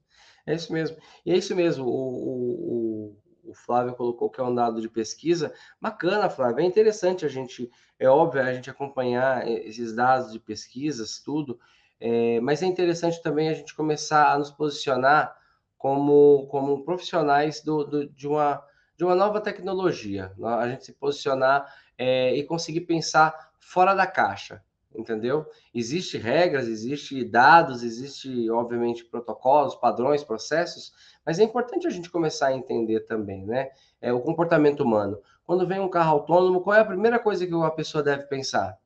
É 0.45 0.55
isso 0.55 0.73
mesmo. 0.73 0.97
E 1.25 1.31
é 1.33 1.37
isso 1.37 1.55
mesmo, 1.55 1.87
o, 1.87 3.13
o, 3.45 3.51
o 3.51 3.55
Flávio 3.55 3.95
colocou 3.95 4.29
que 4.29 4.41
é 4.41 4.45
um 4.45 4.55
dado 4.55 4.81
de 4.81 4.89
pesquisa. 4.89 5.55
Bacana, 5.81 6.29
Flávio, 6.29 6.61
é 6.61 6.67
interessante 6.67 7.25
a 7.25 7.29
gente, 7.29 7.71
é 8.01 8.09
óbvio, 8.09 8.43
a 8.43 8.53
gente 8.53 8.71
acompanhar 8.71 9.47
esses 9.47 9.95
dados 9.95 10.33
de 10.33 10.41
pesquisas, 10.41 11.21
tudo, 11.21 11.61
é, 12.01 12.41
mas 12.41 12.63
é 12.63 12.67
interessante 12.67 13.23
também 13.23 13.51
a 13.51 13.55
gente 13.55 13.75
começar 13.75 14.33
a 14.33 14.39
nos 14.39 14.51
posicionar 14.51 15.37
como, 15.77 16.47
como 16.51 16.83
profissionais 16.83 17.61
do, 17.61 17.85
do 17.85 18.09
de 18.09 18.27
uma 18.27 18.65
de 18.97 19.05
uma 19.05 19.15
nova 19.15 19.41
tecnologia, 19.41 20.31
né? 20.37 20.49
a 20.49 20.69
gente 20.69 20.85
se 20.85 20.93
posicionar 20.93 21.75
é, 21.97 22.37
e 22.37 22.45
conseguir 22.45 22.83
pensar 22.83 23.51
fora 23.59 23.95
da 23.95 24.07
caixa, 24.07 24.63
entendeu? 24.95 25.47
Existem 25.75 26.21
regras, 26.21 26.69
existem 26.69 27.27
dados, 27.27 27.83
existe 27.83 28.51
obviamente 28.51 29.07
protocolos, 29.07 29.75
padrões, 29.75 30.23
processos, 30.23 30.93
mas 31.25 31.39
é 31.39 31.45
importante 31.45 31.87
a 31.87 31.91
gente 31.91 32.11
começar 32.11 32.49
a 32.49 32.55
entender 32.55 33.01
também, 33.07 33.47
né? 33.47 33.71
É, 34.01 34.13
o 34.13 34.21
comportamento 34.21 34.81
humano. 34.81 35.21
Quando 35.45 35.67
vem 35.67 35.81
um 35.81 35.89
carro 35.89 36.13
autônomo, 36.13 36.61
qual 36.61 36.77
é 36.77 36.81
a 36.81 36.85
primeira 36.85 37.19
coisa 37.19 37.47
que 37.47 37.55
uma 37.55 37.71
pessoa 37.71 38.03
deve 38.03 38.25
pensar? 38.25 38.79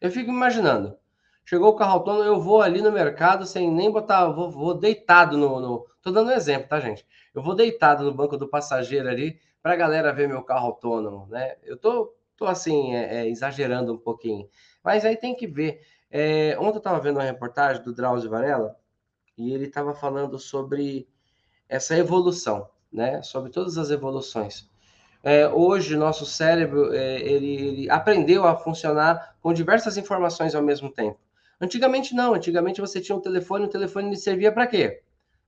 Eu 0.00 0.10
fico 0.10 0.30
imaginando. 0.30 0.96
Chegou 1.44 1.70
o 1.70 1.76
carro 1.76 1.92
autônomo, 1.92 2.24
eu 2.24 2.40
vou 2.40 2.62
ali 2.62 2.80
no 2.80 2.90
mercado 2.90 3.46
sem 3.46 3.70
nem 3.70 3.90
botar, 3.90 4.28
vou, 4.28 4.50
vou 4.50 4.74
deitado 4.74 5.36
no, 5.36 5.60
no. 5.60 5.86
Tô 6.02 6.10
dando 6.10 6.28
um 6.28 6.34
exemplo, 6.34 6.68
tá, 6.68 6.80
gente? 6.80 7.06
Eu 7.34 7.42
vou 7.42 7.54
deitado 7.54 8.04
no 8.04 8.14
banco 8.14 8.36
do 8.36 8.48
passageiro 8.48 9.08
ali 9.08 9.38
para 9.62 9.72
a 9.72 9.76
galera 9.76 10.12
ver 10.12 10.28
meu 10.28 10.42
carro 10.42 10.66
autônomo, 10.66 11.26
né? 11.28 11.56
Eu 11.62 11.76
tô, 11.76 12.14
tô 12.36 12.46
assim, 12.46 12.94
é, 12.94 13.20
é, 13.20 13.28
exagerando 13.28 13.92
um 13.92 13.98
pouquinho. 13.98 14.48
Mas 14.82 15.04
aí 15.04 15.16
tem 15.16 15.34
que 15.34 15.46
ver. 15.46 15.80
É, 16.10 16.56
ontem 16.58 16.76
eu 16.76 16.78
estava 16.78 17.00
vendo 17.00 17.16
uma 17.16 17.24
reportagem 17.24 17.82
do 17.82 17.94
Drauzio 17.94 18.30
Varela 18.30 18.76
e 19.36 19.52
ele 19.52 19.66
estava 19.66 19.94
falando 19.94 20.38
sobre 20.38 21.08
essa 21.68 21.96
evolução, 21.96 22.68
né? 22.94 23.20
Sobre 23.22 23.50
todas 23.50 23.76
as 23.76 23.90
evoluções. 23.90 24.68
É, 25.22 25.48
hoje, 25.48 25.96
nosso 25.96 26.24
cérebro 26.24 26.94
é, 26.94 27.16
ele, 27.20 27.54
ele, 27.54 27.90
aprendeu 27.90 28.46
a 28.46 28.56
funcionar 28.56 29.34
com 29.40 29.52
diversas 29.52 29.96
informações 29.96 30.54
ao 30.54 30.62
mesmo 30.62 30.90
tempo. 30.90 31.18
Antigamente, 31.60 32.14
não. 32.14 32.34
Antigamente, 32.34 32.80
você 32.80 33.00
tinha 33.00 33.16
um 33.16 33.20
telefone, 33.20 33.64
o 33.64 33.70
telefone 33.70 34.14
servia 34.16 34.52
para 34.52 34.66
quê? 34.66 35.02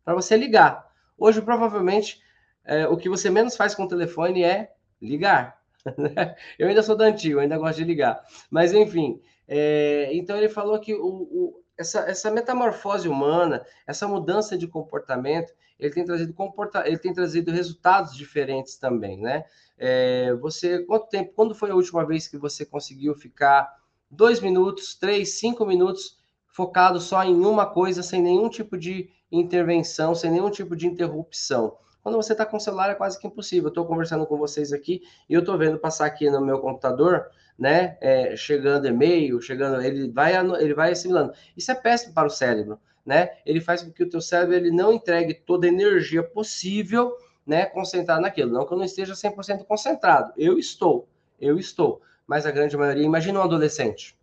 Para 0.05 0.15
você 0.15 0.37
ligar. 0.37 0.87
Hoje, 1.17 1.41
provavelmente, 1.41 2.21
é, 2.65 2.89
o 2.89 2.97
que 2.97 3.09
você 3.09 3.31
menos 3.31 3.55
faz 3.55 3.75
com 3.75 3.85
o 3.85 3.89
telefone 3.89 4.43
é 4.43 4.73
ligar. 5.01 5.57
Né? 5.97 6.35
eu 6.59 6.67
ainda 6.67 6.83
sou 6.83 6.97
da 6.97 7.05
antiga, 7.05 7.41
ainda 7.41 7.57
gosto 7.57 7.79
de 7.79 7.85
ligar. 7.85 8.21
Mas, 8.51 8.73
enfim, 8.73 9.23
é, 9.47 10.11
então 10.13 10.37
ele 10.37 10.49
falou 10.49 10.81
que 10.81 10.93
o, 10.93 11.07
o, 11.07 11.63
essa, 11.79 12.01
essa 12.01 12.31
metamorfose 12.31 13.09
humana, 13.09 13.65
essa 13.87 14.09
mudança 14.09 14.57
de 14.57 14.67
comportamento, 14.67 15.53
ele 15.79 15.93
tem 15.93 16.05
trazido 16.05 16.33
comporta 16.33 16.87
ele 16.87 16.99
tem 16.99 17.13
trazido 17.13 17.51
resultados 17.51 18.15
diferentes 18.17 18.77
também, 18.77 19.19
né? 19.19 19.45
É, 19.79 20.33
você, 20.35 20.83
quanto 20.85 21.09
tempo, 21.09 21.33
quando 21.35 21.55
foi 21.55 21.71
a 21.71 21.75
última 21.75 22.05
vez 22.07 22.27
que 22.27 22.39
você 22.39 22.65
conseguiu 22.65 23.15
ficar 23.15 23.77
dois 24.11 24.41
minutos, 24.41 24.95
três, 24.95 25.39
cinco 25.39 25.67
minutos 25.67 26.17
focado 26.47 26.99
só 26.99 27.23
em 27.23 27.45
uma 27.45 27.67
coisa, 27.67 28.03
sem 28.03 28.23
nenhum 28.23 28.49
tipo 28.49 28.79
de 28.79 29.11
intervenção, 29.31 30.15
sem 30.15 30.31
nenhum 30.31 30.51
tipo 30.51 30.75
de 30.75 30.87
interrupção. 30.87 31.77
Quando 32.07 32.23
você 32.23 32.35
está 32.35 32.47
com 32.47 32.57
o 32.57 32.61
celular 32.61 32.89
é 32.89 32.95
quase 32.95 33.19
que 33.19 33.27
impossível. 33.27 33.65
Eu 33.65 33.71
estou 33.71 33.85
conversando 33.85 34.25
com 34.27 34.37
vocês 34.37 34.73
aqui 34.73 35.03
e 35.29 35.35
eu 35.35 35.41
estou 35.41 35.59
vendo 35.59 35.77
passar 35.77 36.07
aqui 36.07 36.31
no 36.31 36.41
meu 36.41 36.61
computador, 36.61 37.29
né? 37.59 37.99
É, 38.01 38.37
chegando 38.37 38.87
e-mail, 38.87 39.43
chegando, 39.43 39.83
ele 39.83 40.09
vai, 40.13 40.35
ele 40.61 40.73
vai 40.73 40.93
assimilando. 40.93 41.33
Isso 41.57 41.73
é 41.73 41.75
péssimo 41.75 42.15
para 42.15 42.29
o 42.29 42.31
cérebro, 42.31 42.79
né? 43.05 43.31
Ele 43.45 43.61
faz 43.61 43.83
com 43.83 43.91
que 43.91 44.05
o 44.05 44.09
teu 44.09 44.21
cérebro 44.21 44.55
ele 44.55 44.71
não 44.71 44.93
entregue 44.93 45.35
toda 45.35 45.67
a 45.67 45.69
energia 45.69 46.23
possível, 46.23 47.13
né? 47.45 47.67
Concentrar 47.67 48.21
naquilo. 48.21 48.53
Não 48.53 48.65
que 48.65 48.73
eu 48.73 48.79
não 48.79 48.85
esteja 48.85 49.13
100% 49.13 49.65
concentrado. 49.65 50.33
Eu 50.37 50.61
estou, 50.61 51.09
eu 51.41 51.59
estou. 51.59 52.01
Mas 52.25 52.47
a 52.47 52.53
grande 52.53 52.77
maioria, 52.77 53.03
imagina 53.03 53.41
um 53.41 53.43
adolescente. 53.43 54.17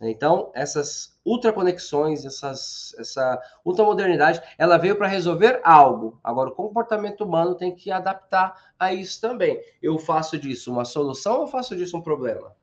Então, 0.00 0.50
essas 0.54 1.18
ultraconexões, 1.24 2.24
essas, 2.24 2.94
essa 2.98 3.38
ultramodernidade, 3.62 4.40
ela 4.56 4.78
veio 4.78 4.96
para 4.96 5.06
resolver 5.06 5.60
algo. 5.62 6.18
Agora, 6.24 6.48
o 6.48 6.54
comportamento 6.54 7.22
humano 7.22 7.54
tem 7.54 7.74
que 7.74 7.90
adaptar 7.90 8.72
a 8.78 8.94
isso 8.94 9.20
também. 9.20 9.60
Eu 9.82 9.98
faço 9.98 10.38
disso 10.38 10.72
uma 10.72 10.86
solução 10.86 11.40
ou 11.40 11.46
faço 11.46 11.76
disso 11.76 11.98
um 11.98 12.02
problema? 12.02 12.56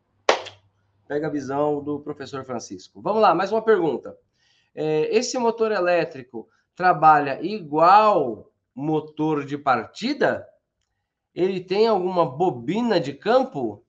Pega 1.07 1.27
a 1.27 1.31
visão 1.31 1.83
do 1.83 1.99
professor 1.99 2.43
Francisco. 2.43 3.01
Vamos 3.01 3.21
lá, 3.21 3.35
mais 3.35 3.51
uma 3.51 3.61
pergunta. 3.61 4.17
É, 4.73 5.15
esse 5.15 5.37
motor 5.37 5.71
elétrico 5.71 6.49
trabalha 6.75 7.39
igual 7.43 8.51
motor 8.73 9.45
de 9.45 9.57
partida? 9.57 10.47
Ele 11.35 11.59
tem 11.59 11.87
alguma 11.87 12.25
bobina 12.25 12.99
de 12.99 13.13
campo? 13.13 13.85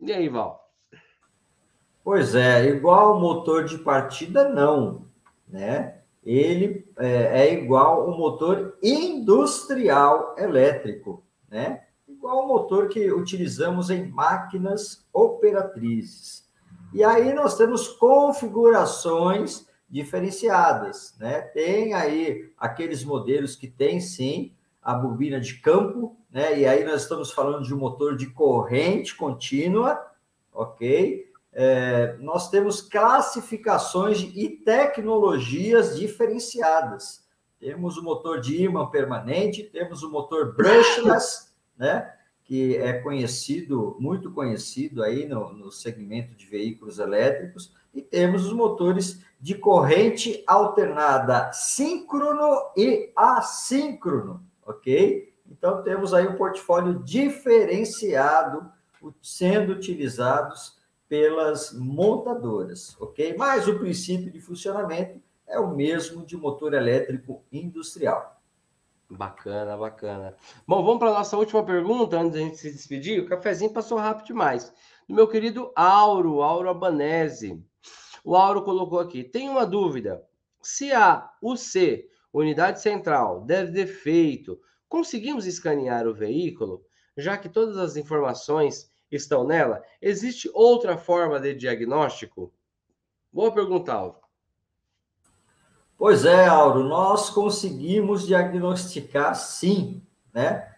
E 0.00 0.12
aí, 0.12 0.28
Val? 0.28 0.59
Pois 2.10 2.34
é, 2.34 2.66
igual 2.66 3.16
o 3.16 3.20
motor 3.20 3.62
de 3.62 3.78
partida, 3.78 4.48
não, 4.48 5.06
né? 5.48 6.00
Ele 6.24 6.84
é, 6.98 7.46
é 7.46 7.54
igual 7.54 8.10
o 8.10 8.18
motor 8.18 8.76
industrial 8.82 10.34
elétrico, 10.36 11.22
né? 11.48 11.84
Igual 12.08 12.44
o 12.44 12.48
motor 12.48 12.88
que 12.88 13.12
utilizamos 13.12 13.90
em 13.90 14.08
máquinas 14.08 15.06
operatrizes. 15.12 16.50
E 16.92 17.04
aí 17.04 17.32
nós 17.32 17.56
temos 17.56 17.86
configurações 17.86 19.68
diferenciadas, 19.88 21.14
né? 21.16 21.42
Tem 21.42 21.94
aí 21.94 22.50
aqueles 22.58 23.04
modelos 23.04 23.54
que 23.54 23.68
tem 23.68 24.00
sim 24.00 24.52
a 24.82 24.94
bobina 24.94 25.40
de 25.40 25.60
campo, 25.60 26.16
né? 26.28 26.58
E 26.58 26.66
aí 26.66 26.84
nós 26.84 27.02
estamos 27.02 27.30
falando 27.30 27.62
de 27.62 27.72
um 27.72 27.78
motor 27.78 28.16
de 28.16 28.26
corrente 28.26 29.14
contínua, 29.14 30.04
ok? 30.52 31.29
É, 31.52 32.16
nós 32.20 32.48
temos 32.48 32.80
classificações 32.80 34.20
e 34.20 34.48
tecnologias 34.48 35.98
diferenciadas. 35.98 37.24
Temos 37.58 37.96
o 37.96 38.02
motor 38.02 38.40
de 38.40 38.62
ímã 38.62 38.86
permanente, 38.86 39.64
temos 39.64 40.02
o 40.02 40.10
motor 40.10 40.54
brushless, 40.54 41.52
né, 41.76 42.12
que 42.44 42.76
é 42.76 42.94
conhecido, 42.94 43.96
muito 44.00 44.30
conhecido 44.32 45.02
aí 45.02 45.26
no, 45.26 45.52
no 45.52 45.70
segmento 45.70 46.34
de 46.34 46.46
veículos 46.46 46.98
elétricos, 46.98 47.74
e 47.92 48.00
temos 48.00 48.46
os 48.46 48.52
motores 48.52 49.20
de 49.40 49.54
corrente 49.54 50.44
alternada 50.46 51.52
síncrono 51.52 52.70
e 52.76 53.12
assíncrono, 53.16 54.42
ok? 54.64 55.34
Então 55.50 55.82
temos 55.82 56.14
aí 56.14 56.26
um 56.26 56.36
portfólio 56.36 57.02
diferenciado 57.02 58.70
sendo 59.20 59.72
utilizados 59.72 60.79
pelas 61.10 61.72
montadoras, 61.72 62.96
ok? 63.00 63.34
Mas 63.36 63.66
o 63.66 63.76
princípio 63.76 64.30
de 64.30 64.40
funcionamento 64.40 65.20
é 65.44 65.58
o 65.58 65.74
mesmo 65.74 66.24
de 66.24 66.36
motor 66.36 66.72
elétrico 66.72 67.42
industrial. 67.50 68.40
Bacana, 69.10 69.76
bacana. 69.76 70.36
Bom, 70.64 70.84
vamos 70.84 71.00
para 71.00 71.10
a 71.10 71.14
nossa 71.14 71.36
última 71.36 71.64
pergunta 71.64 72.16
antes 72.16 72.34
da 72.34 72.38
gente 72.38 72.58
se 72.58 72.70
despedir. 72.70 73.20
O 73.20 73.26
cafezinho 73.26 73.72
passou 73.72 73.98
rápido 73.98 74.26
demais. 74.26 74.72
do 75.08 75.14
meu 75.16 75.26
querido 75.26 75.72
Auro, 75.74 76.42
Auro 76.42 76.68
Abanese. 76.68 77.60
O 78.24 78.36
Auro 78.36 78.62
colocou 78.62 79.00
aqui: 79.00 79.24
tem 79.24 79.48
uma 79.48 79.66
dúvida. 79.66 80.24
Se 80.62 80.92
a 80.92 81.28
UC, 81.42 82.08
unidade 82.32 82.80
central, 82.80 83.40
der 83.40 83.68
defeito, 83.72 84.60
conseguimos 84.88 85.44
escanear 85.44 86.06
o 86.06 86.14
veículo, 86.14 86.84
já 87.16 87.36
que 87.36 87.48
todas 87.48 87.78
as 87.78 87.96
informações 87.96 88.89
estão 89.16 89.44
nela? 89.44 89.82
Existe 90.00 90.48
outra 90.54 90.96
forma 90.96 91.40
de 91.40 91.54
diagnóstico? 91.54 92.52
Boa 93.32 93.52
pergunta, 93.52 93.92
Auro. 93.92 94.16
Pois 95.96 96.24
é, 96.24 96.46
Auro, 96.46 96.84
nós 96.84 97.30
conseguimos 97.30 98.26
diagnosticar 98.26 99.34
sim, 99.34 100.02
né? 100.32 100.68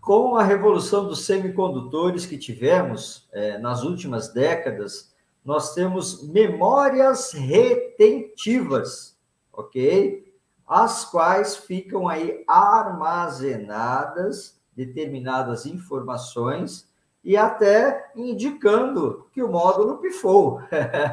Com 0.00 0.34
a 0.34 0.42
revolução 0.42 1.06
dos 1.06 1.24
semicondutores 1.24 2.26
que 2.26 2.36
tivemos 2.36 3.28
é, 3.32 3.56
nas 3.58 3.84
últimas 3.84 4.32
décadas, 4.32 5.14
nós 5.44 5.74
temos 5.74 6.28
memórias 6.28 7.32
retentivas, 7.32 9.16
ok? 9.52 10.34
As 10.66 11.04
quais 11.04 11.56
ficam 11.56 12.08
aí 12.08 12.42
armazenadas 12.48 14.60
determinadas 14.74 15.66
informações 15.66 16.90
e 17.24 17.36
até 17.36 18.10
indicando 18.16 19.28
que 19.32 19.40
o 19.42 19.48
módulo 19.48 19.98
pifou, 19.98 20.60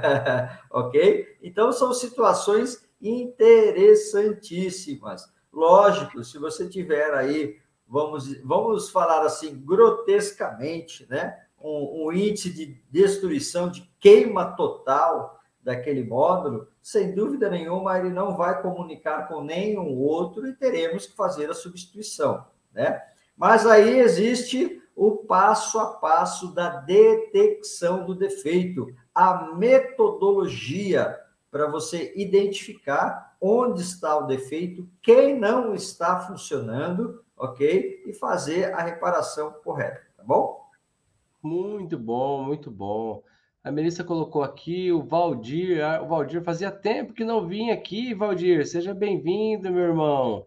ok? 0.72 1.38
Então, 1.42 1.72
são 1.72 1.94
situações 1.94 2.86
interessantíssimas. 3.02 5.32
Lógico, 5.54 6.22
se 6.24 6.40
você 6.40 6.68
tiver 6.68 7.14
aí, 7.14 7.58
vamos, 7.88 8.34
vamos 8.44 8.90
falar 8.90 9.24
assim, 9.24 9.64
grotescamente, 9.64 11.06
né? 11.10 11.38
Um, 11.62 12.06
um 12.06 12.12
índice 12.12 12.52
de 12.52 12.82
destruição, 12.90 13.70
de 13.70 13.88
queima 14.00 14.56
total 14.56 15.40
daquele 15.62 16.04
módulo, 16.04 16.68
sem 16.82 17.14
dúvida 17.14 17.48
nenhuma, 17.50 18.00
ele 18.00 18.10
não 18.10 18.36
vai 18.36 18.60
comunicar 18.62 19.28
com 19.28 19.44
nenhum 19.44 19.96
outro 19.98 20.48
e 20.48 20.56
teremos 20.56 21.06
que 21.06 21.16
fazer 21.16 21.50
a 21.50 21.54
substituição, 21.54 22.46
né? 22.74 23.02
Mas 23.38 23.66
aí 23.66 24.00
existe 24.00 24.79
o 25.00 25.16
passo 25.16 25.80
a 25.80 25.94
passo 25.94 26.54
da 26.54 26.82
detecção 26.82 28.06
do 28.06 28.14
defeito, 28.14 28.86
a 29.16 29.56
metodologia 29.56 31.18
para 31.50 31.68
você 31.68 32.12
identificar 32.18 33.38
onde 33.40 33.82
está 33.82 34.18
o 34.18 34.28
defeito, 34.28 34.86
quem 35.02 35.40
não 35.40 35.74
está 35.74 36.20
funcionando, 36.20 37.24
ok? 37.38 38.04
E 38.06 38.14
fazer 38.14 38.74
a 38.74 38.82
reparação 38.82 39.54
correta, 39.64 40.02
tá 40.18 40.24
bom? 40.24 40.68
Muito 41.42 41.98
bom, 41.98 42.44
muito 42.44 42.70
bom. 42.70 43.24
A 43.64 43.72
Melissa 43.72 44.04
colocou 44.04 44.44
aqui 44.44 44.92
o 44.92 45.02
Valdir. 45.02 45.80
O 46.04 46.08
Valdir 46.08 46.44
fazia 46.44 46.72
tempo 46.72 47.14
que 47.14 47.24
não 47.24 47.48
vinha 47.48 47.74
aqui, 47.74 48.14
Valdir. 48.14 48.68
Seja 48.68 48.94
bem-vindo, 48.94 49.72
meu 49.72 49.84
irmão. 49.84 50.46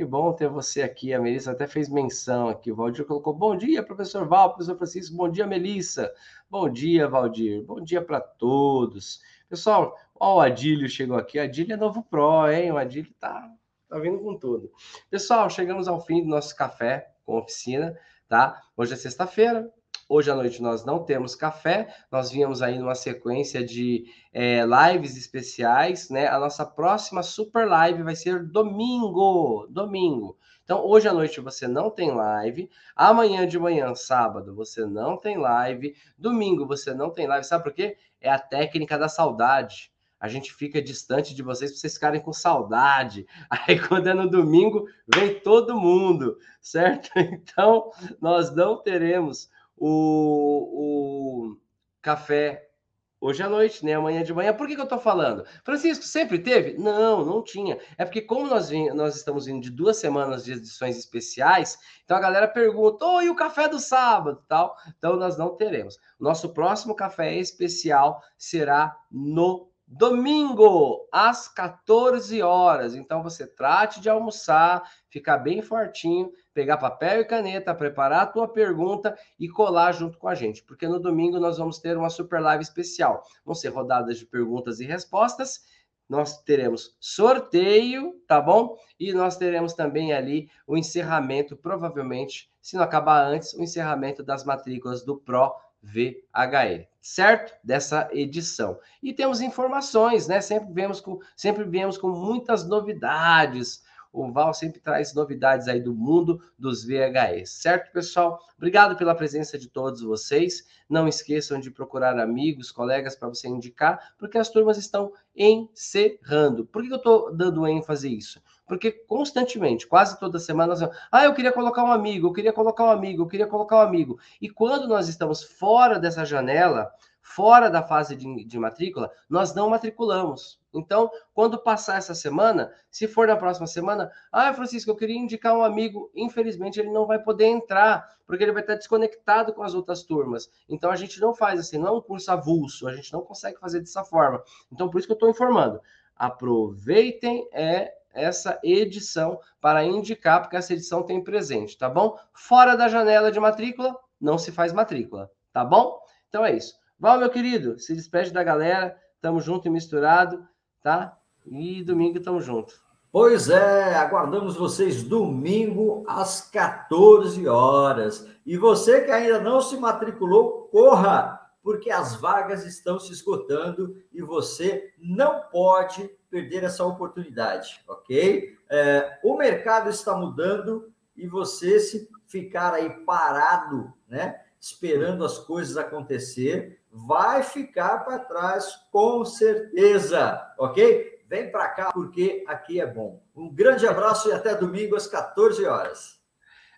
Que 0.00 0.04
bom 0.06 0.32
ter 0.32 0.48
você 0.48 0.80
aqui. 0.80 1.12
A 1.12 1.20
Melissa 1.20 1.50
até 1.50 1.66
fez 1.66 1.86
menção 1.90 2.48
aqui. 2.48 2.72
O 2.72 2.74
Valdir 2.74 3.04
colocou: 3.04 3.34
Bom 3.34 3.54
dia, 3.54 3.82
professor 3.82 4.26
Val, 4.26 4.48
professor 4.48 4.78
Francisco. 4.78 5.14
Bom 5.14 5.28
dia, 5.28 5.46
Melissa. 5.46 6.10
Bom 6.48 6.70
dia, 6.70 7.06
Valdir. 7.06 7.62
Bom 7.62 7.82
dia 7.82 8.00
para 8.00 8.18
todos. 8.18 9.20
Pessoal, 9.46 9.94
ó, 10.18 10.36
o 10.36 10.40
Adílio 10.40 10.88
chegou 10.88 11.18
aqui. 11.18 11.38
O 11.38 11.42
Adílio 11.42 11.74
é 11.74 11.76
novo 11.76 12.02
Pro, 12.02 12.50
hein? 12.50 12.72
O 12.72 12.78
Adílio 12.78 13.12
tá, 13.20 13.46
tá 13.90 13.98
vindo 13.98 14.18
com 14.20 14.38
tudo. 14.38 14.72
Pessoal, 15.10 15.50
chegamos 15.50 15.86
ao 15.86 16.00
fim 16.00 16.22
do 16.22 16.30
nosso 16.30 16.56
café 16.56 17.12
com 17.26 17.36
oficina, 17.36 17.94
tá? 18.26 18.58
Hoje 18.74 18.94
é 18.94 18.96
sexta-feira, 18.96 19.70
Hoje 20.12 20.28
à 20.28 20.34
noite 20.34 20.60
nós 20.60 20.84
não 20.84 21.04
temos 21.04 21.36
café, 21.36 21.94
nós 22.10 22.32
viemos 22.32 22.62
aí 22.62 22.76
numa 22.76 22.96
sequência 22.96 23.64
de 23.64 24.06
é, 24.32 24.60
lives 24.64 25.16
especiais, 25.16 26.10
né? 26.10 26.26
A 26.26 26.36
nossa 26.36 26.66
próxima 26.66 27.22
super 27.22 27.68
live 27.68 28.02
vai 28.02 28.16
ser 28.16 28.44
domingo, 28.44 29.68
domingo. 29.70 30.36
Então, 30.64 30.84
hoje 30.84 31.06
à 31.06 31.12
noite 31.12 31.40
você 31.40 31.68
não 31.68 31.88
tem 31.88 32.10
live, 32.10 32.68
amanhã 32.96 33.46
de 33.46 33.56
manhã, 33.56 33.94
sábado, 33.94 34.52
você 34.52 34.84
não 34.84 35.16
tem 35.16 35.38
live, 35.38 35.94
domingo 36.18 36.66
você 36.66 36.92
não 36.92 37.10
tem 37.10 37.28
live. 37.28 37.46
Sabe 37.46 37.62
por 37.62 37.72
quê? 37.72 37.96
É 38.20 38.28
a 38.28 38.38
técnica 38.38 38.98
da 38.98 39.08
saudade. 39.08 39.92
A 40.18 40.26
gente 40.26 40.52
fica 40.52 40.82
distante 40.82 41.36
de 41.36 41.42
vocês 41.42 41.70
para 41.70 41.80
vocês 41.80 41.94
ficarem 41.94 42.20
com 42.20 42.32
saudade. 42.32 43.28
Aí, 43.48 43.78
quando 43.78 44.08
é 44.08 44.12
no 44.12 44.28
domingo, 44.28 44.88
vem 45.14 45.38
todo 45.38 45.80
mundo, 45.80 46.36
certo? 46.60 47.10
Então, 47.16 47.92
nós 48.20 48.52
não 48.52 48.82
teremos 48.82 49.48
o, 49.80 51.54
o 51.54 51.56
café 52.02 52.70
hoje 53.18 53.42
à 53.42 53.48
noite, 53.48 53.84
né? 53.84 53.94
Amanhã 53.94 54.22
de 54.22 54.32
manhã. 54.32 54.52
Por 54.52 54.66
que, 54.66 54.74
que 54.74 54.80
eu 54.80 54.86
tô 54.86 54.98
falando? 54.98 55.44
Francisco, 55.64 56.04
sempre 56.04 56.38
teve? 56.38 56.78
Não, 56.78 57.24
não 57.24 57.42
tinha. 57.42 57.78
É 57.96 58.04
porque, 58.04 58.20
como 58.20 58.46
nós, 58.46 58.68
vim, 58.68 58.90
nós 58.90 59.16
estamos 59.16 59.46
vindo 59.46 59.62
de 59.62 59.70
duas 59.70 59.96
semanas 59.96 60.44
de 60.44 60.52
edições 60.52 60.96
especiais, 60.96 61.78
então 62.04 62.16
a 62.16 62.20
galera 62.20 62.46
pergunta: 62.46 63.04
oh, 63.04 63.22
e 63.22 63.30
o 63.30 63.34
café 63.34 63.68
do 63.68 63.80
sábado? 63.80 64.44
tal. 64.46 64.76
Então, 64.98 65.16
nós 65.16 65.38
não 65.38 65.56
teremos. 65.56 65.98
Nosso 66.18 66.52
próximo 66.52 66.94
café 66.94 67.34
especial 67.36 68.22
será 68.36 68.94
no 69.10 69.69
Domingo, 69.92 71.08
às 71.10 71.48
14 71.48 72.40
horas. 72.40 72.94
Então 72.94 73.24
você 73.24 73.44
trate 73.44 74.00
de 74.00 74.08
almoçar, 74.08 74.88
ficar 75.08 75.38
bem 75.38 75.60
fortinho, 75.62 76.30
pegar 76.54 76.76
papel 76.76 77.22
e 77.22 77.24
caneta, 77.24 77.74
preparar 77.74 78.22
a 78.22 78.26
tua 78.26 78.46
pergunta 78.46 79.18
e 79.36 79.48
colar 79.48 79.90
junto 79.90 80.16
com 80.16 80.28
a 80.28 80.34
gente, 80.36 80.62
porque 80.62 80.86
no 80.86 81.00
domingo 81.00 81.40
nós 81.40 81.58
vamos 81.58 81.80
ter 81.80 81.96
uma 81.96 82.08
super 82.08 82.40
live 82.40 82.62
especial. 82.62 83.24
Vão 83.44 83.52
ser 83.52 83.70
rodadas 83.70 84.16
de 84.16 84.26
perguntas 84.26 84.78
e 84.78 84.84
respostas. 84.84 85.62
Nós 86.08 86.40
teremos 86.40 86.96
sorteio, 87.00 88.14
tá 88.28 88.40
bom? 88.40 88.76
E 88.98 89.12
nós 89.12 89.36
teremos 89.36 89.72
também 89.74 90.12
ali 90.12 90.48
o 90.68 90.76
encerramento, 90.76 91.56
provavelmente, 91.56 92.48
se 92.62 92.76
não 92.76 92.84
acabar 92.84 93.26
antes, 93.26 93.54
o 93.54 93.62
encerramento 93.62 94.22
das 94.22 94.44
matrículas 94.44 95.04
do 95.04 95.18
Pro 95.18 95.52
VHE, 95.82 96.88
certo? 97.00 97.54
Dessa 97.64 98.08
edição. 98.12 98.78
E 99.02 99.12
temos 99.12 99.40
informações, 99.40 100.26
né? 100.26 100.40
Sempre 100.40 100.72
vemos 100.72 101.00
com, 101.00 101.18
sempre 101.36 101.64
viemos 101.64 101.96
com 101.96 102.08
muitas 102.08 102.66
novidades. 102.66 103.82
O 104.12 104.32
Val 104.32 104.52
sempre 104.52 104.80
traz 104.80 105.14
novidades 105.14 105.68
aí 105.68 105.80
do 105.80 105.94
mundo 105.94 106.42
dos 106.58 106.84
VHEs, 106.84 107.50
certo, 107.50 107.92
pessoal? 107.92 108.40
Obrigado 108.56 108.96
pela 108.96 109.14
presença 109.14 109.56
de 109.56 109.68
todos 109.68 110.02
vocês. 110.02 110.66
Não 110.88 111.06
esqueçam 111.06 111.60
de 111.60 111.70
procurar 111.70 112.18
amigos, 112.18 112.72
colegas 112.72 113.14
para 113.14 113.28
você 113.28 113.46
indicar, 113.46 114.14
porque 114.18 114.36
as 114.36 114.50
turmas 114.50 114.76
estão 114.76 115.12
encerrando. 115.36 116.66
Por 116.66 116.82
que 116.82 116.92
eu 116.92 116.96
estou 116.96 117.32
dando 117.32 117.64
ênfase 117.68 118.12
isso? 118.12 118.42
Porque 118.70 118.92
constantemente, 118.92 119.84
quase 119.84 120.16
toda 120.20 120.38
semana, 120.38 120.68
nós 120.68 120.90
ah, 121.10 121.24
eu 121.24 121.34
queria 121.34 121.50
colocar 121.50 121.82
um 121.82 121.90
amigo, 121.90 122.28
eu 122.28 122.32
queria 122.32 122.52
colocar 122.52 122.84
um 122.84 122.90
amigo, 122.92 123.24
eu 123.24 123.26
queria 123.26 123.48
colocar 123.48 123.78
um 123.78 123.80
amigo. 123.80 124.20
E 124.40 124.48
quando 124.48 124.86
nós 124.86 125.08
estamos 125.08 125.42
fora 125.42 125.98
dessa 125.98 126.24
janela, 126.24 126.88
fora 127.20 127.68
da 127.68 127.82
fase 127.82 128.14
de, 128.14 128.44
de 128.44 128.58
matrícula, 128.60 129.10
nós 129.28 129.52
não 129.56 129.68
matriculamos. 129.68 130.60
Então, 130.72 131.10
quando 131.34 131.60
passar 131.60 131.98
essa 131.98 132.14
semana, 132.14 132.72
se 132.88 133.08
for 133.08 133.26
na 133.26 133.34
próxima 133.34 133.66
semana, 133.66 134.08
ah, 134.30 134.54
Francisco, 134.54 134.92
eu 134.92 134.94
queria 134.94 135.18
indicar 135.18 135.56
um 135.56 135.64
amigo, 135.64 136.08
infelizmente 136.14 136.78
ele 136.78 136.92
não 136.92 137.08
vai 137.08 137.18
poder 137.18 137.46
entrar, 137.46 138.08
porque 138.24 138.44
ele 138.44 138.52
vai 138.52 138.62
estar 138.62 138.76
desconectado 138.76 139.52
com 139.52 139.64
as 139.64 139.74
outras 139.74 140.04
turmas. 140.04 140.48
Então, 140.68 140.92
a 140.92 140.96
gente 140.96 141.20
não 141.20 141.34
faz 141.34 141.58
assim, 141.58 141.76
não 141.76 141.88
é 141.88 141.90
um 141.90 142.00
curso 142.00 142.30
avulso, 142.30 142.86
a 142.86 142.94
gente 142.94 143.12
não 143.12 143.22
consegue 143.22 143.58
fazer 143.58 143.80
dessa 143.80 144.04
forma. 144.04 144.40
Então, 144.70 144.88
por 144.88 145.00
isso 145.00 145.08
que 145.08 145.12
eu 145.12 145.14
estou 145.14 145.28
informando. 145.28 145.80
Aproveitem 146.14 147.48
é 147.52 147.99
essa 148.12 148.58
edição 148.62 149.38
para 149.60 149.84
indicar, 149.84 150.40
porque 150.40 150.56
essa 150.56 150.72
edição 150.72 151.02
tem 151.02 151.22
presente, 151.22 151.76
tá 151.76 151.88
bom? 151.88 152.18
Fora 152.32 152.76
da 152.76 152.88
janela 152.88 153.30
de 153.30 153.40
matrícula, 153.40 153.96
não 154.20 154.38
se 154.38 154.52
faz 154.52 154.72
matrícula, 154.72 155.30
tá 155.52 155.64
bom? 155.64 155.98
Então 156.28 156.44
é 156.44 156.56
isso. 156.56 156.74
Val, 156.98 157.18
meu 157.18 157.30
querido, 157.30 157.78
se 157.78 157.94
despede 157.94 158.32
da 158.32 158.44
galera, 158.44 158.96
tamo 159.20 159.40
junto 159.40 159.66
e 159.66 159.70
misturado, 159.70 160.46
tá? 160.82 161.16
E 161.46 161.82
domingo 161.82 162.20
tamo 162.20 162.40
junto. 162.40 162.74
Pois 163.12 163.50
é, 163.50 163.96
aguardamos 163.96 164.54
vocês 164.54 165.02
domingo 165.02 166.04
às 166.06 166.42
14 166.42 167.48
horas. 167.48 168.28
E 168.46 168.56
você 168.56 169.00
que 169.00 169.10
ainda 169.10 169.40
não 169.40 169.60
se 169.60 169.76
matriculou, 169.76 170.68
corra, 170.70 171.39
porque 171.62 171.90
as 171.90 172.16
vagas 172.16 172.64
estão 172.64 172.98
se 172.98 173.12
esgotando 173.12 174.02
e 174.12 174.22
você 174.22 174.92
não 174.98 175.42
pode 175.50 176.08
perder 176.30 176.64
essa 176.64 176.84
oportunidade, 176.84 177.82
ok? 177.88 178.56
É, 178.70 179.18
o 179.22 179.36
mercado 179.36 179.90
está 179.90 180.16
mudando 180.16 180.92
e 181.16 181.26
você 181.26 181.80
se 181.80 182.08
ficar 182.26 182.72
aí 182.72 182.88
parado, 183.04 183.92
né, 184.08 184.40
esperando 184.60 185.24
as 185.24 185.38
coisas 185.38 185.76
acontecer, 185.76 186.80
vai 186.92 187.42
ficar 187.42 188.04
para 188.04 188.18
trás 188.18 188.86
com 188.90 189.24
certeza, 189.24 190.40
ok? 190.58 191.20
Vem 191.26 191.50
para 191.50 191.68
cá 191.68 191.92
porque 191.92 192.44
aqui 192.46 192.80
é 192.80 192.86
bom. 192.86 193.22
Um 193.34 193.52
grande 193.52 193.86
abraço 193.86 194.28
e 194.28 194.32
até 194.32 194.54
domingo 194.54 194.96
às 194.96 195.06
14 195.06 195.64
horas. 195.64 196.20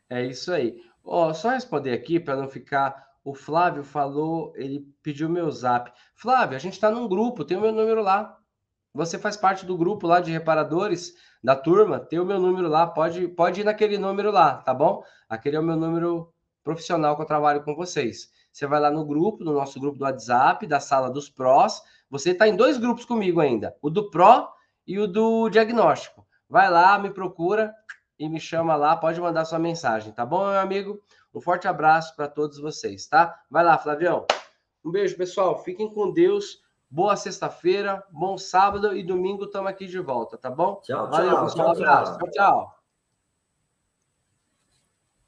É 0.08 0.22
isso 0.22 0.52
aí. 0.52 0.78
Ó, 1.04 1.32
só 1.32 1.50
responder 1.50 1.92
aqui 1.92 2.20
para 2.20 2.36
não 2.36 2.48
ficar 2.48 3.11
o 3.24 3.34
Flávio 3.34 3.84
falou, 3.84 4.52
ele 4.56 4.86
pediu 5.02 5.28
meu 5.28 5.50
zap. 5.50 5.92
Flávio, 6.14 6.56
a 6.56 6.58
gente 6.58 6.74
está 6.74 6.90
num 6.90 7.08
grupo, 7.08 7.44
tem 7.44 7.56
o 7.56 7.60
meu 7.60 7.72
número 7.72 8.02
lá. 8.02 8.36
Você 8.94 9.18
faz 9.18 9.36
parte 9.36 9.64
do 9.64 9.76
grupo 9.76 10.06
lá 10.06 10.20
de 10.20 10.30
reparadores 10.30 11.14
da 11.42 11.56
turma, 11.56 11.98
tem 11.98 12.18
o 12.18 12.24
meu 12.24 12.38
número 12.38 12.68
lá, 12.68 12.86
pode, 12.86 13.26
pode 13.28 13.60
ir 13.60 13.64
naquele 13.64 13.96
número 13.96 14.30
lá, 14.30 14.56
tá 14.56 14.74
bom? 14.74 15.02
Aquele 15.28 15.56
é 15.56 15.60
o 15.60 15.62
meu 15.62 15.76
número 15.76 16.32
profissional 16.62 17.16
que 17.16 17.22
eu 17.22 17.26
trabalho 17.26 17.62
com 17.62 17.74
vocês. 17.74 18.30
Você 18.52 18.66
vai 18.66 18.80
lá 18.80 18.90
no 18.90 19.04
grupo, 19.04 19.42
no 19.42 19.54
nosso 19.54 19.80
grupo 19.80 19.98
do 19.98 20.04
WhatsApp, 20.04 20.66
da 20.66 20.78
sala 20.78 21.10
dos 21.10 21.30
prós. 21.30 21.82
Você 22.10 22.32
está 22.32 22.46
em 22.46 22.54
dois 22.54 22.76
grupos 22.76 23.04
comigo 23.04 23.40
ainda, 23.40 23.74
o 23.80 23.88
do 23.88 24.10
pró 24.10 24.52
e 24.86 24.98
o 24.98 25.06
do 25.06 25.48
diagnóstico. 25.48 26.26
Vai 26.48 26.70
lá, 26.70 26.98
me 26.98 27.10
procura 27.10 27.72
e 28.18 28.28
me 28.28 28.38
chama 28.38 28.76
lá, 28.76 28.96
pode 28.96 29.20
mandar 29.20 29.44
sua 29.46 29.58
mensagem, 29.58 30.12
tá 30.12 30.26
bom, 30.26 30.50
meu 30.50 30.60
amigo? 30.60 31.00
Um 31.34 31.40
forte 31.40 31.66
abraço 31.66 32.14
para 32.14 32.28
todos 32.28 32.58
vocês, 32.58 33.06
tá? 33.06 33.42
Vai 33.50 33.64
lá, 33.64 33.78
Flavião. 33.78 34.26
Um 34.84 34.90
beijo, 34.90 35.16
pessoal. 35.16 35.62
Fiquem 35.62 35.92
com 35.92 36.12
Deus. 36.12 36.60
Boa 36.90 37.16
sexta-feira, 37.16 38.04
bom 38.10 38.36
sábado 38.36 38.94
e 38.94 39.02
domingo 39.02 39.44
estamos 39.44 39.70
aqui 39.70 39.86
de 39.86 39.98
volta, 39.98 40.36
tá 40.36 40.50
bom? 40.50 40.76
Tchau, 40.82 41.08
Valeu, 41.08 41.30
tchau. 41.30 41.44
Pessoal. 41.44 41.74
Tchau, 41.74 41.84
tchau. 41.84 42.18
tchau, 42.18 42.30
tchau. 42.30 42.81